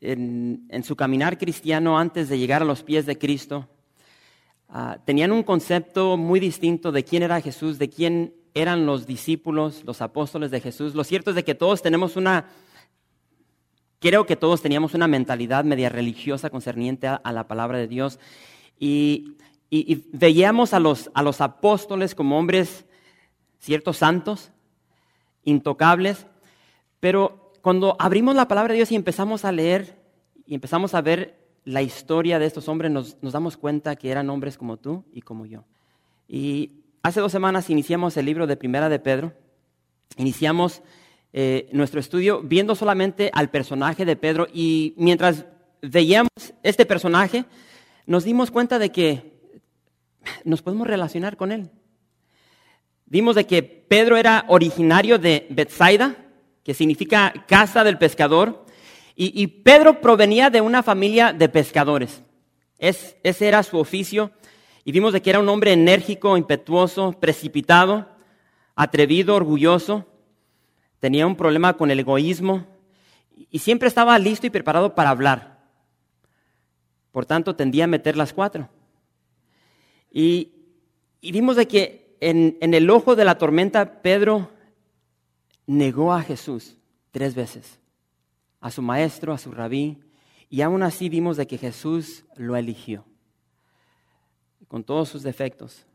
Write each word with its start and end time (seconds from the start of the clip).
en, 0.00 0.82
su 0.84 0.96
caminar 0.96 1.38
cristiano 1.38 1.98
antes 1.98 2.28
de 2.28 2.38
llegar 2.38 2.62
a 2.62 2.66
los 2.66 2.82
pies 2.82 3.06
de 3.06 3.18
Cristo 3.18 3.68
ah, 4.68 4.98
tenían 5.04 5.32
un 5.32 5.42
concepto 5.42 6.16
muy 6.16 6.40
distinto 6.40 6.92
de 6.92 7.04
quién 7.04 7.22
era 7.22 7.40
Jesús, 7.40 7.78
de 7.78 7.88
quién 7.88 8.34
eran 8.54 8.86
los 8.86 9.06
discípulos, 9.06 9.82
los 9.84 10.00
apóstoles 10.00 10.50
de 10.50 10.60
Jesús. 10.60 10.94
Lo 10.94 11.04
cierto 11.04 11.30
es 11.30 11.36
de 11.36 11.44
que 11.44 11.54
todos 11.54 11.82
tenemos 11.82 12.16
una, 12.16 12.48
creo 13.98 14.24
que 14.24 14.36
todos 14.36 14.62
teníamos 14.62 14.94
una 14.94 15.08
mentalidad 15.08 15.64
media 15.64 15.88
religiosa 15.88 16.48
concerniente 16.48 17.06
a, 17.06 17.32
la 17.32 17.48
palabra 17.48 17.78
de 17.78 17.86
Dios 17.86 18.18
y, 18.78 19.36
veíamos 20.12 20.72
a 20.72 20.80
los, 20.80 21.10
a 21.12 21.22
los 21.22 21.40
apóstoles 21.40 22.14
como 22.14 22.38
hombres 22.38 22.86
ciertos 23.58 23.98
santos, 23.98 24.52
intocables, 25.42 26.26
pero 27.00 27.45
cuando 27.66 27.96
abrimos 27.98 28.36
la 28.36 28.46
palabra 28.46 28.74
de 28.74 28.76
Dios 28.76 28.92
y 28.92 28.94
empezamos 28.94 29.44
a 29.44 29.50
leer 29.50 29.98
y 30.46 30.54
empezamos 30.54 30.94
a 30.94 31.00
ver 31.00 31.34
la 31.64 31.82
historia 31.82 32.38
de 32.38 32.46
estos 32.46 32.68
hombres, 32.68 32.92
nos, 32.92 33.18
damos 33.20 33.56
cuenta 33.56 33.96
que 33.96 34.08
eran 34.08 34.30
hombres 34.30 34.56
como 34.56 34.76
tú 34.76 35.04
y 35.12 35.22
como 35.22 35.46
yo. 35.46 35.64
Y 36.28 36.84
hace 37.02 37.18
dos 37.18 37.32
semanas 37.32 37.68
iniciamos 37.68 38.16
el 38.18 38.26
libro 38.26 38.46
de 38.46 38.56
Primera 38.56 38.88
de 38.88 39.00
Pedro. 39.00 39.32
Iniciamos 40.16 40.80
eh, 41.32 41.68
nuestro 41.72 41.98
estudio 41.98 42.40
viendo 42.40 42.76
solamente 42.76 43.32
al 43.34 43.50
personaje 43.50 44.04
de 44.04 44.14
Pedro 44.14 44.46
y 44.54 44.94
mientras 44.96 45.44
veíamos 45.82 46.30
este 46.62 46.86
personaje, 46.86 47.46
nos 48.06 48.22
dimos 48.22 48.52
cuenta 48.52 48.78
de 48.78 48.92
que 48.92 49.40
nos 50.44 50.62
podemos 50.62 50.86
relacionar 50.86 51.36
con 51.36 51.50
él. 51.50 51.68
Vimos 53.06 53.34
de 53.34 53.44
que 53.44 53.64
Pedro 53.64 54.16
era 54.16 54.44
originario 54.46 55.18
de 55.18 55.48
Bethsaida, 55.50 56.25
que 56.66 56.74
significa 56.74 57.32
casa 57.46 57.84
del 57.84 57.96
pescador. 57.96 58.66
Y, 59.14 59.46
Pedro 59.46 60.00
provenía 60.00 60.50
de 60.50 60.60
una 60.60 60.82
familia 60.82 61.32
de 61.32 61.48
pescadores. 61.48 62.24
ese 62.80 63.46
era 63.46 63.62
su 63.62 63.78
oficio. 63.78 64.32
Y 64.84 64.90
vimos 64.90 65.12
de 65.12 65.22
que 65.22 65.30
era 65.30 65.38
un 65.38 65.48
hombre 65.48 65.72
enérgico, 65.72 66.36
impetuoso, 66.36 67.12
precipitado, 67.12 68.08
atrevido, 68.74 69.36
orgulloso. 69.36 70.06
Tenía 70.98 71.24
un 71.28 71.36
problema 71.36 71.76
con 71.76 71.92
el 71.92 72.00
egoísmo 72.00 72.66
y 73.48 73.60
siempre 73.60 73.86
estaba 73.86 74.18
listo 74.18 74.48
y 74.48 74.50
preparado 74.50 74.96
para 74.96 75.10
hablar. 75.10 75.60
Por 77.12 77.26
tanto, 77.26 77.54
tendía 77.54 77.84
a 77.84 77.86
meter 77.86 78.16
las 78.16 78.32
cuatro. 78.32 78.68
Y, 80.12 80.50
vimos 81.22 81.54
de 81.54 81.68
que 81.68 82.16
en, 82.18 82.58
en 82.60 82.74
el 82.74 82.90
ojo 82.90 83.14
de 83.14 83.24
la 83.24 83.38
tormenta 83.38 84.02
Pedro 84.02 84.50
negó 85.66 86.12
a 86.12 86.22
Jesús 86.22 86.76
tres 87.10 87.34
veces, 87.34 87.80
a 88.60 88.70
su 88.70 88.82
maestro, 88.82 89.32
a 89.32 89.38
su 89.38 89.50
rabí, 89.50 89.98
y 90.48 90.60
aún 90.62 90.82
así 90.82 91.08
vimos 91.08 91.36
de 91.36 91.46
que 91.46 91.58
Jesús 91.58 92.24
lo 92.36 92.56
eligió, 92.56 93.04
con 94.68 94.84
todos 94.84 95.08
sus 95.08 95.22
defectos. 95.22 95.86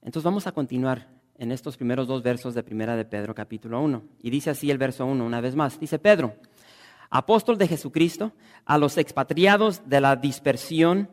Entonces 0.00 0.24
vamos 0.24 0.46
a 0.46 0.52
continuar 0.52 1.08
en 1.36 1.52
estos 1.52 1.76
primeros 1.76 2.08
dos 2.08 2.22
versos 2.22 2.54
de 2.54 2.62
Primera 2.62 2.96
de 2.96 3.04
Pedro, 3.04 3.34
capítulo 3.34 3.80
1. 3.82 4.02
Y 4.22 4.30
dice 4.30 4.50
así 4.50 4.70
el 4.70 4.78
verso 4.78 5.04
1, 5.04 5.24
una 5.24 5.40
vez 5.40 5.54
más. 5.54 5.78
Dice 5.78 5.98
Pedro, 5.98 6.34
apóstol 7.10 7.58
de 7.58 7.68
Jesucristo, 7.68 8.32
a 8.64 8.78
los 8.78 8.96
expatriados 8.96 9.88
de 9.88 10.00
la 10.00 10.16
dispersión 10.16 11.10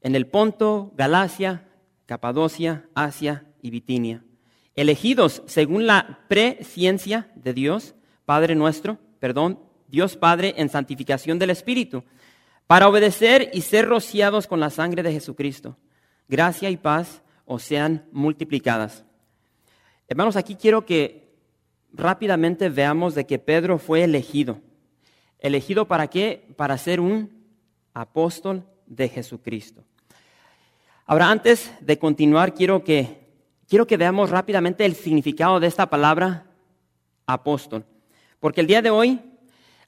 en 0.00 0.14
el 0.14 0.26
Ponto, 0.26 0.92
Galacia, 0.96 1.68
Capadocia, 2.06 2.88
Asia 2.94 3.46
y 3.62 3.70
Bitinia 3.70 4.24
elegidos 4.76 5.42
según 5.46 5.86
la 5.86 6.20
presciencia 6.28 7.30
de 7.34 7.54
Dios, 7.54 7.94
Padre 8.24 8.54
nuestro, 8.54 8.98
perdón, 9.18 9.58
Dios 9.88 10.16
Padre 10.16 10.54
en 10.58 10.68
santificación 10.68 11.38
del 11.38 11.50
Espíritu, 11.50 12.04
para 12.66 12.88
obedecer 12.88 13.50
y 13.52 13.62
ser 13.62 13.86
rociados 13.86 14.46
con 14.46 14.60
la 14.60 14.70
sangre 14.70 15.02
de 15.02 15.12
Jesucristo. 15.12 15.76
Gracia 16.28 16.68
y 16.70 16.76
paz 16.76 17.22
os 17.44 17.62
sean 17.62 18.06
multiplicadas. 18.12 19.04
Hermanos, 20.08 20.36
aquí 20.36 20.56
quiero 20.56 20.84
que 20.84 21.34
rápidamente 21.92 22.68
veamos 22.68 23.14
de 23.14 23.26
que 23.26 23.38
Pedro 23.38 23.78
fue 23.78 24.02
elegido. 24.04 24.60
¿Elegido 25.38 25.86
para 25.86 26.08
qué? 26.08 26.48
Para 26.56 26.76
ser 26.76 27.00
un 27.00 27.44
apóstol 27.94 28.64
de 28.86 29.08
Jesucristo. 29.08 29.84
Ahora, 31.06 31.30
antes 31.30 31.72
de 31.80 31.98
continuar, 31.98 32.52
quiero 32.52 32.82
que 32.82 33.25
quiero 33.68 33.86
que 33.86 33.96
veamos 33.96 34.30
rápidamente 34.30 34.84
el 34.84 34.94
significado 34.94 35.60
de 35.60 35.66
esta 35.66 35.88
palabra 35.88 36.46
apóstol. 37.26 37.84
Porque 38.40 38.60
el 38.60 38.66
día 38.66 38.82
de 38.82 38.90
hoy 38.90 39.20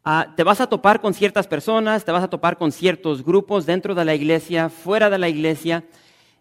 ah, 0.04 0.32
te 0.36 0.42
vas 0.42 0.60
a 0.60 0.66
topar 0.66 1.00
con 1.00 1.14
ciertas 1.14 1.46
personas, 1.46 2.04
te 2.04 2.12
vas 2.12 2.24
a 2.24 2.30
topar 2.30 2.56
con 2.56 2.72
ciertos 2.72 3.24
grupos 3.24 3.66
dentro 3.66 3.94
de 3.94 4.04
la 4.04 4.14
iglesia, 4.14 4.68
fuera 4.68 5.10
de 5.10 5.18
la 5.18 5.28
iglesia, 5.28 5.84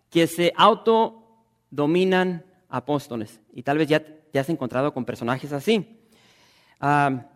que 0.10 0.28
se 0.28 0.54
autodominan 0.56 2.46
apóstoles. 2.70 3.40
Y 3.54 3.64
tal 3.64 3.78
vez 3.78 3.88
ya 3.88 4.04
te 4.04 4.40
has 4.40 4.50
encontrado 4.50 4.94
con 4.94 5.06
personajes 5.06 5.52
así. 5.54 6.00
Ah, 6.80 7.28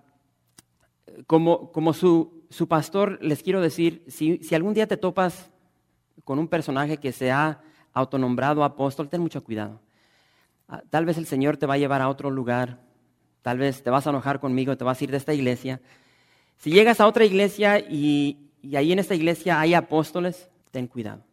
como, 1.27 1.71
como 1.71 1.93
su, 1.93 2.45
su, 2.49 2.67
pastor, 2.67 3.19
les 3.21 3.43
quiero 3.43 3.59
decir, 3.59 4.03
si, 4.07 4.37
si 4.37 4.55
algún 4.55 4.73
día 4.73 4.87
te 4.87 4.97
topas 4.97 5.51
con 6.23 6.39
un 6.39 6.47
personaje 6.47 6.97
que 6.97 7.11
se 7.11 7.31
ha 7.31 7.61
autonombrado 7.91 8.63
apóstol, 8.63 9.09
ten 9.09 9.19
mucho 9.19 9.43
cuidado 9.43 9.81
tal 10.89 11.05
vez 11.05 11.17
el 11.17 11.25
Señor 11.25 11.57
te 11.57 11.65
va 11.65 11.75
a 11.75 11.77
llevar 11.77 12.01
a 12.01 12.09
otro 12.09 12.31
lugar, 12.31 12.79
tal 13.41 13.57
vez 13.57 13.83
te 13.83 13.89
vas 13.89 14.07
a 14.07 14.11
enojar 14.11 14.39
conmigo, 14.39 14.77
te 14.77 14.83
vas 14.83 14.99
a 14.99 15.03
ir 15.03 15.11
de 15.11 15.17
esta 15.17 15.33
iglesia. 15.33 15.81
Si 16.57 16.71
llegas 16.71 16.99
a 16.99 17.07
otra 17.07 17.25
iglesia 17.25 17.79
y, 17.79 18.37
ahí 18.75 18.91
en 18.91 18.99
esta 18.99 19.15
iglesia 19.15 19.59
hay 19.59 19.73
apóstoles, 19.73 20.49
ten 20.71 20.87
cuidado. 20.87 21.23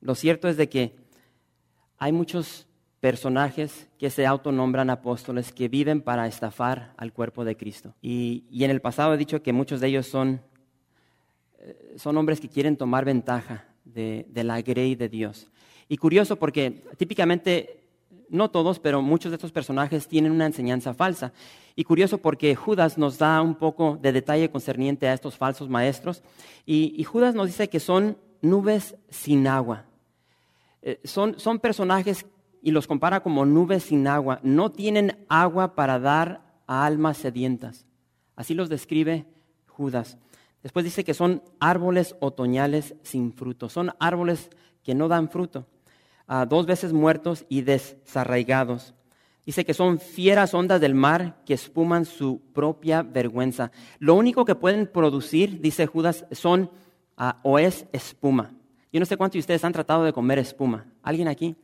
lo 0.00 0.14
cierto 0.14 0.48
es 0.48 0.56
de 0.56 0.68
que 0.68 0.96
hay 1.98 2.12
muchos 2.12 2.66
personajes 3.00 3.88
que 3.98 4.10
se 4.10 4.26
autonombran 4.26 4.90
apóstoles 4.90 5.52
que 5.52 5.68
viven 5.68 6.02
para 6.02 6.26
estafar 6.26 6.94
al 6.96 7.12
cuerpo 7.12 7.44
de 7.44 7.56
Cristo. 7.56 7.94
Y, 8.00 8.44
en 8.52 8.70
el 8.70 8.80
pasado 8.80 9.14
he 9.14 9.18
dicho 9.18 9.42
que 9.42 9.52
muchos 9.52 9.80
de 9.80 9.88
ellos 9.88 10.06
son, 10.06 10.40
eh, 11.58 11.94
son 11.96 12.16
hombres 12.16 12.40
que 12.40 12.48
quieren 12.48 12.76
tomar 12.76 13.04
ventaja 13.04 13.64
de, 13.84 14.26
de 14.28 14.44
la 14.44 14.62
grey 14.62 14.94
de 14.94 15.08
Dios. 15.08 15.50
Y 15.90 15.96
curioso 15.96 16.36
porque 16.36 16.84
típicamente, 16.98 17.82
no 18.28 18.48
todos, 18.48 18.78
pero 18.78 19.02
muchos 19.02 19.32
de 19.32 19.34
estos 19.34 19.50
personajes 19.50 20.06
tienen 20.06 20.30
una 20.30 20.46
enseñanza 20.46 20.94
falsa. 20.94 21.32
Y 21.74 21.82
curioso 21.82 22.18
porque 22.18 22.54
Judas 22.54 22.96
nos 22.96 23.18
da 23.18 23.42
un 23.42 23.56
poco 23.56 23.98
de 24.00 24.12
detalle 24.12 24.52
concerniente 24.52 25.08
a 25.08 25.14
estos 25.14 25.36
falsos 25.36 25.68
maestros. 25.68 26.22
Y, 26.64 27.02
Judas 27.02 27.34
nos 27.34 27.48
dice 27.48 27.68
que 27.68 27.80
son 27.80 28.16
nubes 28.40 28.94
sin 29.08 29.48
agua. 29.48 29.84
Eh, 30.82 31.00
son, 31.02 31.40
son 31.40 31.58
personajes 31.58 32.24
y 32.62 32.70
los 32.70 32.86
compara 32.86 33.24
como 33.24 33.44
nubes 33.44 33.82
sin 33.82 34.06
agua. 34.06 34.38
No 34.44 34.70
tienen 34.70 35.18
agua 35.28 35.74
para 35.74 35.98
dar 35.98 36.62
a 36.68 36.86
almas 36.86 37.16
sedientas. 37.16 37.84
Así 38.36 38.54
los 38.54 38.68
describe 38.68 39.26
Judas. 39.66 40.18
Después 40.62 40.84
dice 40.84 41.02
que 41.02 41.14
son 41.14 41.42
árboles 41.58 42.14
otoñales 42.20 42.94
sin 43.02 43.32
fruto. 43.32 43.68
Son 43.68 43.90
árboles 43.98 44.50
que 44.84 44.94
no 44.94 45.08
dan 45.08 45.28
fruto 45.28 45.66
dos 46.48 46.64
veces 46.66 46.92
muertos 46.92 47.44
y 47.48 47.62
desarraigados. 47.62 48.94
Dice 49.44 49.64
que 49.64 49.74
son 49.74 49.98
fieras 49.98 50.54
ondas 50.54 50.80
del 50.80 50.94
mar 50.94 51.42
que 51.44 51.54
espuman 51.54 52.04
su 52.04 52.40
propia 52.52 53.02
vergüenza. 53.02 53.72
Lo 53.98 54.14
único 54.14 54.44
que 54.44 54.54
pueden 54.54 54.86
producir, 54.86 55.60
dice 55.60 55.86
Judas, 55.86 56.24
son 56.30 56.70
ah, 57.16 57.40
o 57.42 57.58
es 57.58 57.86
espuma. 57.92 58.52
Yo 58.92 59.00
no 59.00 59.06
sé 59.06 59.16
cuántos 59.16 59.34
de 59.34 59.40
ustedes 59.40 59.64
han 59.64 59.72
tratado 59.72 60.04
de 60.04 60.12
comer 60.12 60.38
espuma. 60.38 60.86
¿Alguien 61.02 61.26
aquí? 61.26 61.56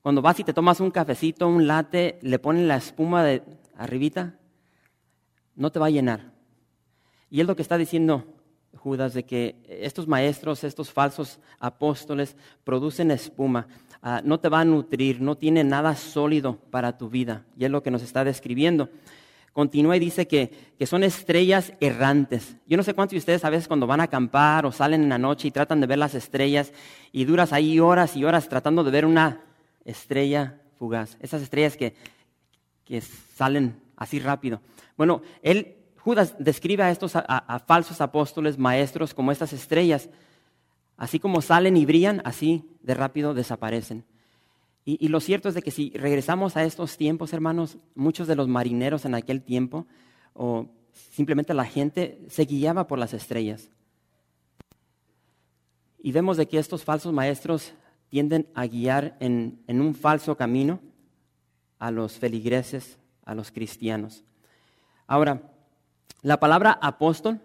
Cuando 0.00 0.22
vas 0.22 0.38
y 0.38 0.44
te 0.44 0.52
tomas 0.52 0.78
un 0.78 0.92
cafecito, 0.92 1.48
un 1.48 1.66
latte, 1.66 2.20
le 2.22 2.38
ponen 2.38 2.68
la 2.68 2.76
espuma 2.76 3.24
de 3.24 3.42
arribita, 3.76 4.38
no 5.56 5.72
te 5.72 5.80
va 5.80 5.86
a 5.86 5.90
llenar. 5.90 6.32
Y 7.30 7.40
es 7.40 7.46
lo 7.48 7.56
que 7.56 7.62
está 7.62 7.76
diciendo 7.76 8.37
Judas, 8.78 9.12
de 9.12 9.24
que 9.24 9.56
estos 9.68 10.08
maestros, 10.08 10.64
estos 10.64 10.90
falsos 10.90 11.38
apóstoles 11.58 12.36
producen 12.64 13.10
espuma. 13.10 13.66
Ah, 14.02 14.22
no 14.24 14.38
te 14.38 14.48
va 14.48 14.60
a 14.60 14.64
nutrir, 14.64 15.20
no 15.20 15.36
tiene 15.36 15.64
nada 15.64 15.94
sólido 15.96 16.56
para 16.70 16.96
tu 16.96 17.10
vida. 17.10 17.44
Y 17.58 17.64
es 17.64 17.70
lo 17.70 17.82
que 17.82 17.90
nos 17.90 18.02
está 18.02 18.24
describiendo. 18.24 18.88
continúa 19.52 19.96
y 19.96 20.00
dice 20.00 20.28
que, 20.28 20.52
que, 20.78 20.86
son 20.86 21.02
estrellas 21.02 21.72
errantes. 21.80 22.56
Yo 22.66 22.76
no 22.76 22.84
sé 22.84 22.94
cuántos 22.94 23.12
de 23.12 23.18
ustedes 23.18 23.44
a 23.44 23.50
veces 23.50 23.66
cuando 23.66 23.88
van 23.88 24.00
a 24.00 24.04
acampar 24.04 24.64
o 24.64 24.72
salen 24.72 25.02
en 25.02 25.08
la 25.08 25.18
noche 25.18 25.48
y 25.48 25.50
tratan 25.50 25.80
de 25.80 25.88
ver 25.88 25.98
las 25.98 26.14
estrellas 26.14 26.72
y 27.10 27.24
duras 27.24 27.52
ahí 27.52 27.80
horas 27.80 28.16
y 28.16 28.24
horas 28.24 28.48
tratando 28.48 28.84
de 28.84 28.92
ver 28.92 29.04
una 29.04 29.40
estrella 29.84 30.60
fugaz. 30.78 31.16
Esas 31.20 31.42
estrellas 31.42 31.76
que, 31.76 31.94
que 32.84 33.00
salen 33.00 33.80
así 33.96 34.20
rápido. 34.20 34.60
Bueno, 34.96 35.22
él, 35.42 35.77
Judas 36.00 36.34
describe 36.38 36.82
a 36.82 36.90
estos 36.90 37.12
falsos 37.66 38.00
apóstoles, 38.00 38.58
maestros, 38.58 39.14
como 39.14 39.32
estas 39.32 39.52
estrellas. 39.52 40.08
Así 40.96 41.18
como 41.18 41.42
salen 41.42 41.76
y 41.76 41.86
brillan, 41.86 42.22
así 42.24 42.64
de 42.82 42.94
rápido 42.94 43.34
desaparecen. 43.34 44.04
Y, 44.84 45.08
lo 45.08 45.20
cierto 45.20 45.50
es 45.50 45.54
de 45.54 45.60
que 45.60 45.70
si 45.70 45.90
regresamos 45.90 46.56
a 46.56 46.64
estos 46.64 46.96
tiempos, 46.96 47.34
hermanos, 47.34 47.76
muchos 47.94 48.26
de 48.26 48.34
los 48.34 48.48
marineros 48.48 49.04
en 49.04 49.14
aquel 49.14 49.42
tiempo, 49.42 49.86
o 50.32 50.66
simplemente 51.12 51.52
la 51.52 51.66
gente, 51.66 52.18
se 52.28 52.46
guiaba 52.46 52.86
por 52.86 52.98
las 52.98 53.12
estrellas. 53.12 53.68
Y 56.02 56.12
vemos 56.12 56.38
de 56.38 56.48
que 56.48 56.58
estos 56.58 56.84
falsos 56.84 57.12
maestros 57.12 57.74
tienden 58.08 58.48
a 58.54 58.66
guiar 58.66 59.18
en 59.20 59.60
un 59.68 59.94
falso 59.94 60.38
camino 60.38 60.80
a 61.78 61.90
los 61.90 62.18
feligreses, 62.18 62.98
a 63.24 63.34
los 63.34 63.50
cristianos. 63.50 64.24
Ahora, 65.06 65.42
la 66.22 66.40
palabra 66.40 66.78
apóstol 66.82 67.40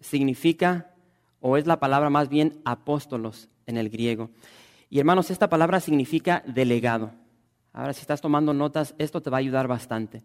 significa, 0.00 0.94
o 1.40 1.56
es 1.56 1.66
la 1.66 1.80
palabra 1.80 2.10
más 2.10 2.28
bien 2.28 2.60
apóstolos 2.64 3.48
en 3.66 3.76
el 3.76 3.88
griego. 3.88 4.30
Y 4.90 4.98
hermanos, 4.98 5.30
esta 5.30 5.48
palabra 5.48 5.80
significa 5.80 6.42
delegado. 6.46 7.12
Ahora, 7.72 7.92
si 7.92 8.02
estás 8.02 8.20
tomando 8.20 8.54
notas, 8.54 8.94
esto 8.98 9.20
te 9.22 9.30
va 9.30 9.38
a 9.38 9.40
ayudar 9.40 9.66
bastante. 9.66 10.22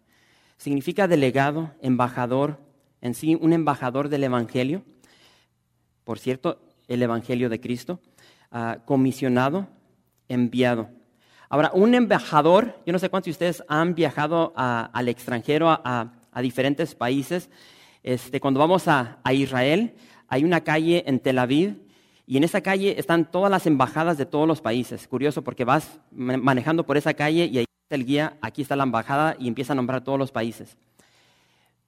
Significa 0.56 1.08
delegado, 1.08 1.72
embajador, 1.80 2.60
en 3.00 3.14
sí 3.14 3.36
un 3.40 3.52
embajador 3.52 4.08
del 4.08 4.24
Evangelio. 4.24 4.84
Por 6.04 6.18
cierto, 6.18 6.60
el 6.86 7.02
Evangelio 7.02 7.48
de 7.48 7.60
Cristo. 7.60 8.00
Ah, 8.50 8.78
comisionado, 8.84 9.68
enviado. 10.28 10.90
Ahora, 11.48 11.70
un 11.74 11.94
embajador, 11.94 12.80
yo 12.86 12.92
no 12.92 12.98
sé 12.98 13.10
cuántos 13.10 13.26
de 13.26 13.32
ustedes 13.32 13.64
han 13.68 13.94
viajado 13.94 14.52
al 14.54 15.08
extranjero, 15.08 15.68
a, 15.70 16.12
diferentes 16.40 16.94
países. 16.94 17.50
Este, 18.02 18.40
cuando 18.40 18.60
vamos 18.60 18.88
a, 18.88 19.18
a 19.24 19.32
Israel, 19.32 19.94
hay 20.28 20.44
una 20.44 20.62
calle 20.62 21.02
en 21.06 21.18
Tel 21.18 21.38
Aviv 21.38 21.76
y 22.30 22.36
en 22.36 22.44
esa 22.44 22.60
calle 22.60 22.94
están 22.96 23.28
todas 23.28 23.50
las 23.50 23.66
embajadas 23.66 24.16
de 24.16 24.24
todos 24.24 24.46
los 24.46 24.60
países. 24.60 25.08
Curioso 25.08 25.42
porque 25.42 25.64
vas 25.64 25.98
manejando 26.12 26.86
por 26.86 26.96
esa 26.96 27.12
calle 27.14 27.46
y 27.46 27.58
ahí 27.58 27.64
está 27.82 27.96
el 27.96 28.06
guía, 28.06 28.38
aquí 28.40 28.62
está 28.62 28.76
la 28.76 28.84
embajada 28.84 29.34
y 29.38 29.48
empieza 29.48 29.72
a 29.72 29.76
nombrar 29.76 30.04
todos 30.04 30.16
los 30.16 30.30
países. 30.30 30.76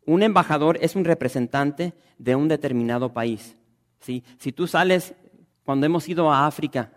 Un 0.05 0.25
embajador 0.25 0.79
es 0.81 0.97
un 0.97 1.05
representante 1.05 1.95
de 2.19 2.35
un 2.35 2.49
determinado 2.49 3.13
país. 3.13 3.57
¿sí? 4.01 4.25
Si 4.39 4.51
tú 4.51 4.67
sales, 4.67 5.15
cuando 5.65 5.87
hemos 5.87 6.09
ido 6.09 6.33
a 6.33 6.45
África, 6.45 6.91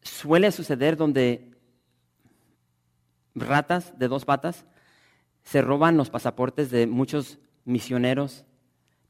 suele 0.00 0.50
suceder 0.52 0.96
donde 0.96 1.47
ratas 3.40 3.98
de 3.98 4.08
dos 4.08 4.24
patas 4.24 4.66
se 5.44 5.62
roban 5.62 5.96
los 5.96 6.10
pasaportes 6.10 6.70
de 6.70 6.86
muchos 6.86 7.38
misioneros, 7.64 8.44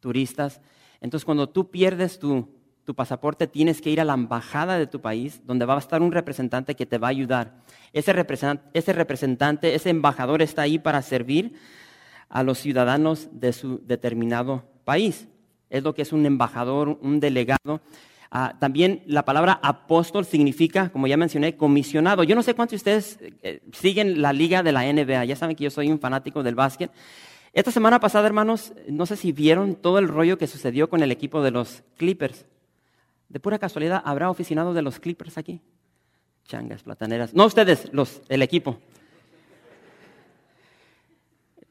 turistas. 0.01 0.61
Entonces, 1.01 1.25
cuando 1.25 1.49
tú 1.49 1.71
pierdes 1.71 2.19
tu, 2.19 2.57
pasaporte, 2.97 3.47
tienes 3.47 3.83
que 3.83 3.91
ir 3.91 4.01
a 4.01 4.05
la 4.05 4.15
embajada 4.15 4.79
de 4.79 4.87
tu 4.87 5.01
país, 5.01 5.43
donde 5.45 5.67
va 5.67 5.75
a 5.75 5.79
estar 5.79 6.01
un 6.01 6.11
representante 6.11 6.75
que 6.75 6.87
te 6.87 6.97
va 6.97 7.09
a 7.09 7.11
ayudar. 7.11 7.63
Ese 7.93 8.15
representante, 8.15 8.79
ese, 8.79 8.93
representante, 8.95 9.75
ese 9.75 9.91
embajador 9.91 10.41
está 10.41 10.63
ahí 10.63 10.79
para 10.79 11.03
servir 11.03 11.53
a 12.31 12.43
los 12.43 12.59
ciudadanos 12.59 13.29
de 13.33 13.53
su 13.53 13.83
determinado 13.85 14.65
país. 14.85 15.29
Es 15.69 15.83
lo 15.83 15.95
que 15.95 16.03
es 16.03 16.13
un 16.13 16.25
embajador, 16.25 16.99
un 17.03 17.21
delegado. 17.21 17.83
Ah, 18.31 18.55
también 18.59 19.03
la 19.07 19.25
palabra 19.25 19.59
apóstol 19.63 20.27
significa, 20.27 20.91
como 20.91 21.07
ya 21.07 21.17
mencioné, 21.17 21.57
comisionado. 21.57 22.25
Yo 22.25 22.35
no 22.35 22.43
sé 22.43 22.55
cuántos 22.55 22.73
de 22.73 22.77
ustedes 22.77 23.19
eh, 23.43 23.61
siguen 23.73 24.21
la 24.21 24.35
liga 24.35 24.63
de 24.63 24.73
la 24.73 24.83
NBA. 24.83 25.25
Ya 25.25 25.37
saben 25.37 25.57
que 25.57 25.65
yo 25.65 25.71
soy 25.71 25.91
un 25.91 25.99
fanático 25.99 26.43
del 26.43 26.55
básquet. 26.55 26.91
Esta 27.55 27.71
semana 27.71 28.01
pasada, 28.01 28.27
hermanos, 28.27 28.75
no 28.89 29.07
sé 29.07 29.17
si 29.17 29.33
vieron 29.33 29.75
todo 29.75 29.99
el 29.99 30.09
rollo 30.09 30.37
que 30.37 30.47
sucedió 30.47 30.91
con 30.91 31.03
el 31.03 31.11
equipo 31.11 31.43
de 31.43 31.51
los 31.51 31.83
Clippers. 31.97 32.45
De 33.31 33.41
pura 33.41 33.59
casualidad, 33.59 34.03
¿habrá 34.05 34.31
oficinado 34.31 34.75
de 34.75 34.83
los 34.83 35.01
Clippers 35.01 35.39
aquí? 35.39 35.61
Changas, 36.45 36.83
plataneras. 36.83 37.35
No 37.35 37.47
ustedes, 37.47 37.91
el 38.29 38.43
equipo. 38.43 38.79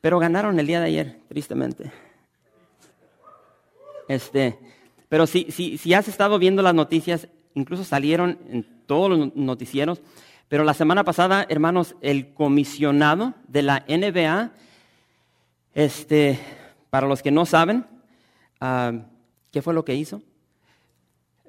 Pero 0.01 0.19
ganaron 0.19 0.59
el 0.59 0.67
día 0.67 0.79
de 0.79 0.87
ayer, 0.87 1.19
tristemente. 1.27 1.91
Este, 4.07 4.57
pero 5.09 5.27
si, 5.27 5.51
si, 5.51 5.77
si 5.77 5.93
has 5.93 6.07
estado 6.07 6.39
viendo 6.39 6.61
las 6.61 6.75
noticias, 6.75 7.27
incluso 7.53 7.83
salieron 7.83 8.39
en 8.49 8.65
todos 8.85 9.09
los 9.09 9.35
noticieros. 9.35 10.01
Pero 10.47 10.63
la 10.63 10.73
semana 10.73 11.03
pasada, 11.03 11.45
hermanos, 11.49 11.95
el 12.01 12.33
comisionado 12.33 13.33
de 13.47 13.61
la 13.61 13.85
NBA 13.87 14.51
este, 15.73 16.39
para 16.89 17.07
los 17.07 17.21
que 17.21 17.31
no 17.31 17.45
saben, 17.45 17.85
ah, 18.61 18.93
¿qué 19.51 19.61
fue 19.61 19.73
lo 19.73 19.85
que 19.85 19.95
hizo? 19.95 20.21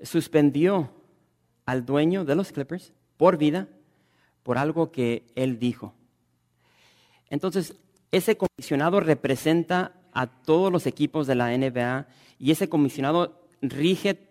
Suspendió 0.02 0.90
al 1.64 1.86
dueño 1.86 2.24
de 2.24 2.34
los 2.34 2.52
Clippers 2.52 2.92
por 3.16 3.38
vida 3.38 3.68
por 4.42 4.58
algo 4.58 4.90
que 4.90 5.26
él 5.34 5.58
dijo. 5.58 5.94
Entonces, 7.30 7.74
ese 8.10 8.36
comisionado 8.36 9.00
representa 9.00 9.92
a 10.12 10.26
todos 10.26 10.72
los 10.72 10.86
equipos 10.86 11.26
de 11.26 11.34
la 11.34 11.56
NBA 11.56 12.06
y 12.38 12.50
ese 12.50 12.68
comisionado 12.68 13.47
rige 13.62 14.28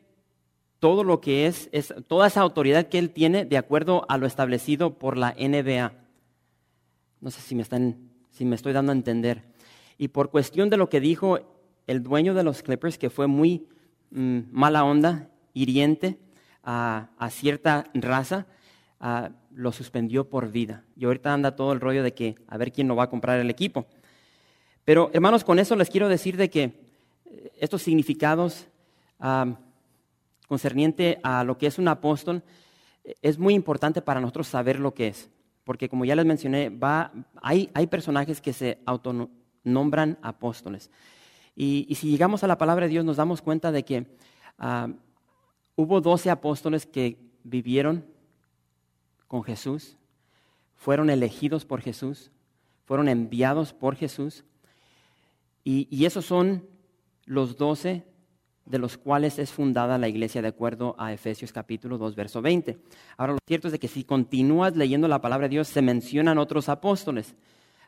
todo 0.80 1.04
lo 1.04 1.22
que 1.22 1.48
es, 1.48 1.70
es, 1.72 1.94
toda 2.08 2.28
esa 2.28 2.42
autoridad 2.42 2.88
que 2.88 3.00
él 3.00 3.10
tiene 3.10 3.46
de 3.46 3.58
acuerdo 3.58 4.06
a 4.10 4.18
lo 4.18 4.28
establecido 4.28 4.98
por 4.98 5.18
la 5.18 5.36
NBA. 5.38 5.94
No 7.20 7.32
sé 7.32 7.42
si 7.42 7.56
me 7.56 7.64
están, 7.64 8.10
si 8.30 8.46
me 8.46 8.56
estoy 8.56 8.74
dando 8.74 8.92
a 8.92 8.96
entender. 8.96 9.44
Y 9.98 10.10
por 10.10 10.30
cuestión 10.30 10.70
de 10.70 10.78
lo 10.78 10.90
que 10.90 11.00
dijo 11.00 11.40
el 11.88 12.04
dueño 12.04 12.34
de 12.34 12.44
los 12.44 12.62
Clippers, 12.62 12.98
que 12.98 13.10
fue 13.10 13.28
muy 13.28 13.68
mm, 14.12 14.40
mala 14.52 14.84
onda, 14.84 15.30
hiriente 15.54 16.20
a, 16.64 17.10
cierta 17.32 17.86
raza, 17.94 18.46
lo 19.52 19.72
suspendió 19.72 20.30
por 20.30 20.52
vida. 20.52 20.84
Y 20.96 21.06
ahorita 21.06 21.34
anda 21.34 21.56
todo 21.56 21.72
el 21.72 21.80
rollo 21.80 22.04
de 22.04 22.14
que 22.14 22.36
a 22.48 22.58
ver 22.58 22.72
quién 22.72 22.88
no 22.88 22.96
va 22.96 23.04
a 23.04 23.10
comprar 23.10 23.40
el 23.40 23.50
equipo. 23.50 23.88
Pero 24.84 25.10
hermanos, 25.14 25.44
con 25.44 25.60
eso 25.60 25.76
les 25.76 25.90
quiero 25.90 26.10
decir 26.10 26.38
de 26.38 26.50
que 26.50 26.64
eh, 27.26 27.52
estos 27.60 27.82
significados 27.82 28.68
concerniente 30.48 31.20
a 31.24 31.44
lo 31.44 31.58
que 31.58 31.68
es 31.68 31.80
un 31.80 31.88
apóstol, 31.88 32.44
es 33.22 33.38
muy 33.38 33.54
importante 33.54 34.02
para 34.02 34.22
nosotros 34.22 34.48
saber 34.48 34.80
lo 34.80 34.94
que 34.94 35.08
es. 35.08 35.30
Porque 35.64 35.90
como 35.90 36.06
ya 36.06 36.16
les 36.16 36.26
mencioné, 36.26 36.70
va, 36.70 37.12
hay, 37.42 37.70
hay 37.74 37.88
personajes 37.88 38.42
que 38.42 38.54
se 38.54 38.80
auto, 38.86 39.30
nombran 39.64 40.18
apóstoles. 40.22 40.90
Y, 41.56 41.94
si 41.96 42.10
llegamos 42.10 42.44
a 42.44 42.48
la 42.48 42.58
palabra 42.58 42.86
de 42.86 42.92
Dios 42.92 43.06
nos 43.06 43.18
damos 43.18 43.42
cuenta 43.42 43.72
de 43.72 43.84
que 43.84 44.06
ah, 44.60 44.90
hubo 45.76 46.02
doce 46.02 46.30
apóstoles 46.30 46.86
que 46.86 47.18
vivieron 47.44 48.06
con 49.28 49.44
Jesús, 49.44 49.98
fueron 50.76 51.10
elegidos 51.10 51.66
por 51.66 51.82
Jesús, 51.82 52.32
fueron 52.86 53.10
enviados 53.10 53.74
por 53.74 53.96
Jesús. 53.96 54.46
Y, 55.64 55.88
y 55.90 56.06
esos 56.06 56.26
son 56.26 56.64
los 57.26 57.58
doce 57.58 58.06
de 58.70 58.80
los 58.80 58.98
cuales 58.98 59.40
es 59.40 59.52
fundada 59.52 59.98
la 59.98 60.10
iglesia 60.10 60.42
de 60.42 60.50
acuerdo 60.50 60.96
a 60.98 61.14
Efesios 61.14 61.52
capítulo 61.52 61.98
2, 61.98 62.16
verso 62.16 62.42
20. 62.42 62.78
Ahora, 63.18 63.34
lo 63.34 63.40
cierto 63.48 63.68
es 63.68 63.72
de 63.72 63.80
que 63.80 63.88
si 63.88 64.04
continúas 64.04 64.76
leyendo 64.76 65.08
la 65.08 65.22
palabra 65.22 65.48
de 65.48 65.56
Dios, 65.56 65.68
se 65.68 65.82
mencionan 65.82 66.38
otros 66.38 66.70
apóstoles. 66.70 67.36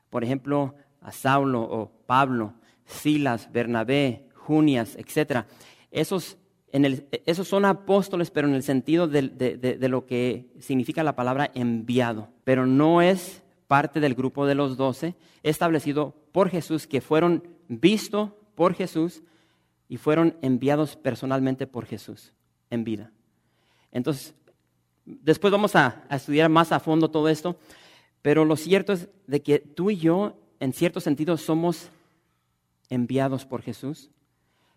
Por 0.10 0.24
ejemplo, 0.24 0.76
a 1.02 1.12
Saulo 1.12 1.62
o 1.62 1.92
Pablo, 2.06 2.54
Silas, 2.86 3.52
Bernabé, 3.52 4.30
Junias, 4.36 4.96
etc. 4.96 5.46
Esos, 5.92 6.38
esos 6.72 7.48
son 7.48 7.66
apóstoles, 7.66 8.32
pero 8.32 8.48
en 8.48 8.56
el 8.56 8.64
sentido 8.64 9.08
de, 9.08 9.78
lo 9.90 10.06
que 10.06 10.48
significa 10.60 11.04
la 11.04 11.16
palabra 11.16 11.52
enviado. 11.54 12.30
Pero 12.44 12.66
no 12.66 13.02
es 13.02 13.44
parte 13.68 14.00
del 14.00 14.16
grupo 14.16 14.48
de 14.48 14.56
los 14.56 14.78
doce, 14.78 15.16
establecido 15.44 16.16
por 16.32 16.50
Jesús, 16.50 16.88
que 16.88 17.02
fueron 17.02 17.44
vistos 17.68 18.32
por 18.56 18.74
Jesús 18.74 19.24
y 19.89 19.98
fueron 19.98 20.38
enviados 20.41 20.96
personalmente 20.96 21.67
por 21.67 21.86
Jesús 21.86 22.31
en 22.69 22.84
vida. 22.84 23.12
Entonces, 23.91 24.36
después 25.03 25.51
vamos 25.51 25.75
a, 25.75 26.03
estudiar 26.12 26.48
más 26.50 26.72
a 26.72 26.79
fondo 26.79 27.10
todo 27.10 27.27
esto, 27.27 27.58
pero 28.22 28.46
lo 28.46 28.55
cierto 28.55 28.93
es 28.93 29.10
de 29.25 29.41
que 29.41 29.58
tú 29.60 29.89
y 29.89 29.98
yo 29.98 30.38
en 30.60 30.74
cierto 30.74 31.00
sentido 31.01 31.36
somos 31.38 31.89
enviados 32.89 33.46
por 33.46 33.63
Jesús, 33.63 34.12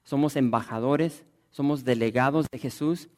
somos 0.03 0.35
embajadores, 0.37 1.25
somos 1.51 1.85
delegados 1.85 2.47
de 2.51 2.59
Jesús 2.59 3.09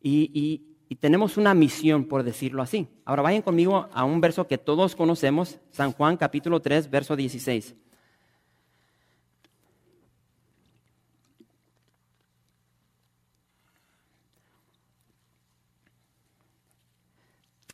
y, 0.00 0.62
y 0.88 0.94
tenemos 0.96 1.36
una 1.36 1.52
misión, 1.52 2.06
por 2.06 2.22
decirlo 2.22 2.62
así. 2.62 2.88
Ahora 3.04 3.22
vayan 3.22 3.42
conmigo 3.42 3.88
a 3.92 4.04
un 4.04 4.22
verso 4.22 4.46
que 4.46 4.56
todos 4.56 4.96
conocemos, 4.96 5.58
San 5.70 5.92
Juan 5.92 6.16
capítulo 6.16 6.60
3, 6.60 6.88
verso 6.88 7.16
16. 7.16 7.74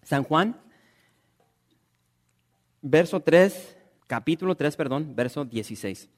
San 0.05 0.23
Juan, 0.23 0.61
verso 2.83 3.21
3, 3.21 3.77
capítulo 4.07 4.55
3, 4.55 4.77
perdón, 4.77 5.15
verso 5.17 5.45
16. 5.45 6.09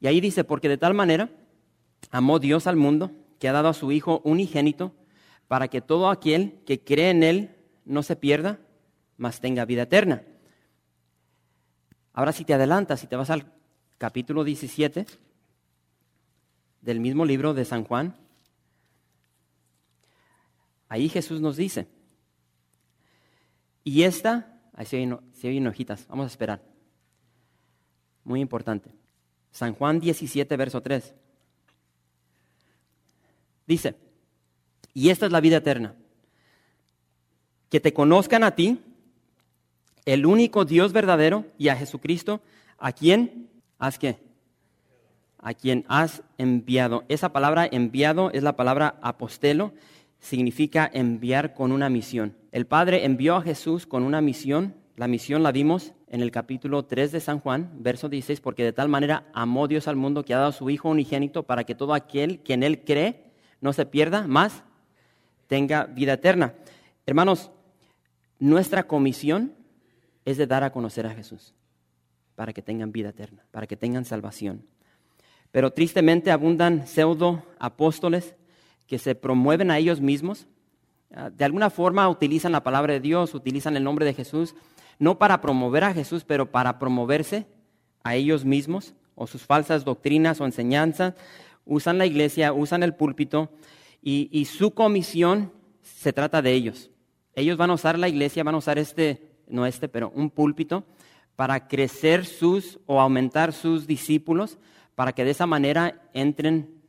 Y 0.00 0.06
ahí 0.06 0.20
dice, 0.20 0.44
porque 0.44 0.68
de 0.68 0.78
tal 0.78 0.94
manera 0.94 1.30
amó 2.10 2.38
Dios 2.38 2.66
al 2.66 2.76
mundo 2.76 3.12
que 3.38 3.48
ha 3.48 3.52
dado 3.52 3.68
a 3.68 3.74
su 3.74 3.92
Hijo 3.92 4.22
unigénito 4.24 4.94
para 5.48 5.68
que 5.68 5.80
todo 5.80 6.08
aquel 6.08 6.60
que 6.64 6.82
cree 6.82 7.10
en 7.10 7.22
Él 7.22 7.56
no 7.84 8.02
se 8.02 8.16
pierda, 8.16 8.58
mas 9.18 9.40
tenga 9.40 9.66
vida 9.66 9.82
eterna. 9.82 10.22
Ahora 12.14 12.32
si 12.32 12.44
te 12.44 12.54
adelantas, 12.54 13.00
si 13.00 13.06
te 13.06 13.16
vas 13.16 13.30
al 13.30 13.52
capítulo 13.98 14.44
17 14.44 15.06
del 16.80 17.00
mismo 17.00 17.26
libro 17.26 17.52
de 17.52 17.66
San 17.66 17.84
Juan, 17.84 18.16
ahí 20.88 21.10
Jesús 21.10 21.42
nos 21.42 21.56
dice, 21.56 21.86
y 23.84 24.02
esta, 24.02 24.60
ahí 24.74 24.86
se 24.86 24.96
oyen, 24.96 25.66
hojitas, 25.66 26.06
vamos 26.08 26.24
a 26.24 26.28
esperar. 26.28 26.62
Muy 28.24 28.40
importante. 28.40 28.90
San 29.50 29.74
Juan 29.74 30.00
17, 30.00 30.56
verso 30.56 30.80
3. 30.80 31.14
Dice, 33.66 33.94
y 34.92 35.10
esta 35.10 35.26
es 35.26 35.32
la 35.32 35.40
vida 35.40 35.58
eterna, 35.58 35.94
que 37.68 37.80
te 37.80 37.92
conozcan 37.92 38.42
a 38.44 38.54
ti, 38.54 38.80
el 40.04 40.26
único 40.26 40.64
Dios 40.64 40.92
verdadero, 40.92 41.46
y 41.56 41.68
a 41.68 41.76
Jesucristo, 41.76 42.40
a 42.78 42.92
quien 42.92 43.48
has 43.78 43.98
que, 43.98 44.18
a 45.38 45.54
quien 45.54 45.84
has 45.88 46.22
enviado. 46.36 47.04
Esa 47.08 47.32
palabra 47.32 47.68
enviado 47.70 48.30
es 48.32 48.42
la 48.42 48.56
palabra 48.56 48.98
apostelo, 49.02 49.72
significa 50.20 50.88
enviar 50.92 51.54
con 51.54 51.72
una 51.72 51.88
misión. 51.88 52.36
El 52.52 52.66
Padre 52.66 53.04
envió 53.04 53.36
a 53.36 53.42
Jesús 53.42 53.86
con 53.86 54.02
una 54.02 54.20
misión. 54.20 54.74
La 54.96 55.08
misión 55.08 55.42
la 55.42 55.52
vimos 55.52 55.92
en 56.08 56.20
el 56.20 56.30
capítulo 56.30 56.84
3 56.84 57.12
de 57.12 57.20
San 57.20 57.40
Juan, 57.40 57.70
verso 57.78 58.08
16, 58.08 58.40
porque 58.40 58.64
de 58.64 58.72
tal 58.72 58.88
manera 58.88 59.28
amó 59.32 59.66
Dios 59.66 59.88
al 59.88 59.96
mundo 59.96 60.24
que 60.24 60.34
ha 60.34 60.38
dado 60.38 60.50
a 60.50 60.52
su 60.52 60.68
Hijo 60.68 60.90
unigénito 60.90 61.44
para 61.44 61.64
que 61.64 61.74
todo 61.74 61.94
aquel 61.94 62.40
que 62.40 62.54
en 62.54 62.62
Él 62.62 62.84
cree 62.84 63.30
no 63.60 63.72
se 63.72 63.86
pierda, 63.86 64.26
más 64.26 64.62
tenga 65.46 65.84
vida 65.84 66.14
eterna. 66.14 66.54
Hermanos, 67.06 67.50
nuestra 68.38 68.84
comisión 68.84 69.54
es 70.24 70.36
de 70.36 70.46
dar 70.46 70.64
a 70.64 70.72
conocer 70.72 71.06
a 71.06 71.14
Jesús 71.14 71.54
para 72.34 72.52
que 72.52 72.62
tengan 72.62 72.92
vida 72.92 73.10
eterna, 73.10 73.44
para 73.50 73.66
que 73.66 73.76
tengan 73.76 74.04
salvación. 74.04 74.64
Pero 75.50 75.72
tristemente 75.72 76.30
abundan 76.30 76.86
pseudo 76.86 77.42
apóstoles 77.58 78.34
que 78.90 78.98
se 78.98 79.14
promueven 79.14 79.70
a 79.70 79.78
ellos 79.78 80.00
mismos, 80.00 80.48
ah, 81.14 81.30
de 81.30 81.44
alguna 81.44 81.70
forma 81.70 82.08
utilizan 82.08 82.50
la 82.50 82.64
palabra 82.64 82.92
de 82.92 82.98
Dios, 82.98 83.36
utilizan 83.36 83.76
el 83.76 83.84
nombre 83.84 84.04
de 84.04 84.14
Jesús, 84.14 84.56
no 84.98 85.16
para 85.16 85.40
promover 85.40 85.84
a 85.84 85.94
Jesús, 85.94 86.24
pero 86.24 86.50
para 86.50 86.80
promoverse 86.80 87.46
a 88.02 88.16
ellos 88.16 88.44
mismos 88.44 88.94
o 89.14 89.28
sus 89.28 89.46
falsas 89.46 89.84
doctrinas 89.84 90.40
o 90.40 90.44
enseñanzas, 90.44 91.14
usan 91.64 91.98
la 91.98 92.06
iglesia, 92.06 92.52
usan 92.52 92.82
el 92.82 92.96
púlpito 92.96 93.48
y, 94.02 94.28
y 94.32 94.46
su 94.46 94.74
comisión 94.74 95.52
se 95.82 96.12
trata 96.12 96.42
de 96.42 96.52
ellos. 96.52 96.90
Ellos 97.36 97.56
van 97.56 97.70
a 97.70 97.74
usar 97.74 97.96
la 97.96 98.08
iglesia, 98.08 98.42
van 98.42 98.56
a 98.56 98.58
usar 98.58 98.76
este, 98.76 99.30
no 99.46 99.66
este, 99.66 99.88
pero 99.88 100.10
un 100.16 100.30
púlpito 100.30 100.84
para 101.36 101.68
crecer 101.68 102.26
sus 102.26 102.80
o 102.86 103.00
aumentar 103.00 103.52
sus 103.52 103.86
discípulos, 103.86 104.58
para 104.96 105.12
que 105.12 105.24
de 105.24 105.30
esa 105.30 105.46
manera 105.46 106.02
entren 106.12 106.82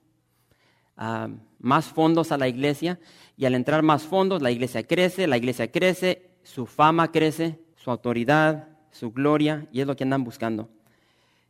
más 1.62 1.86
fondos 1.86 2.32
a 2.32 2.38
la 2.38 2.48
iglesia 2.48 3.00
y 3.38 3.46
al 3.46 3.56
entrar 3.56 3.84
más 3.84 4.03
fondos 4.03 4.41
la 4.41 4.51
iglesia 4.51 4.86
crece, 4.86 5.27
la 5.27 5.38
iglesia 5.38 5.72
crece, 5.72 6.32
su 6.44 6.65
fama 6.65 7.12
crece, 7.12 7.60
su 7.75 7.91
autoridad, 7.91 8.68
su 8.91 9.12
gloria 9.12 9.68
y 9.72 9.82
es 9.82 9.88
lo 9.88 9.96
que 9.96 10.03
andan 10.03 10.24
buscando. 10.24 10.70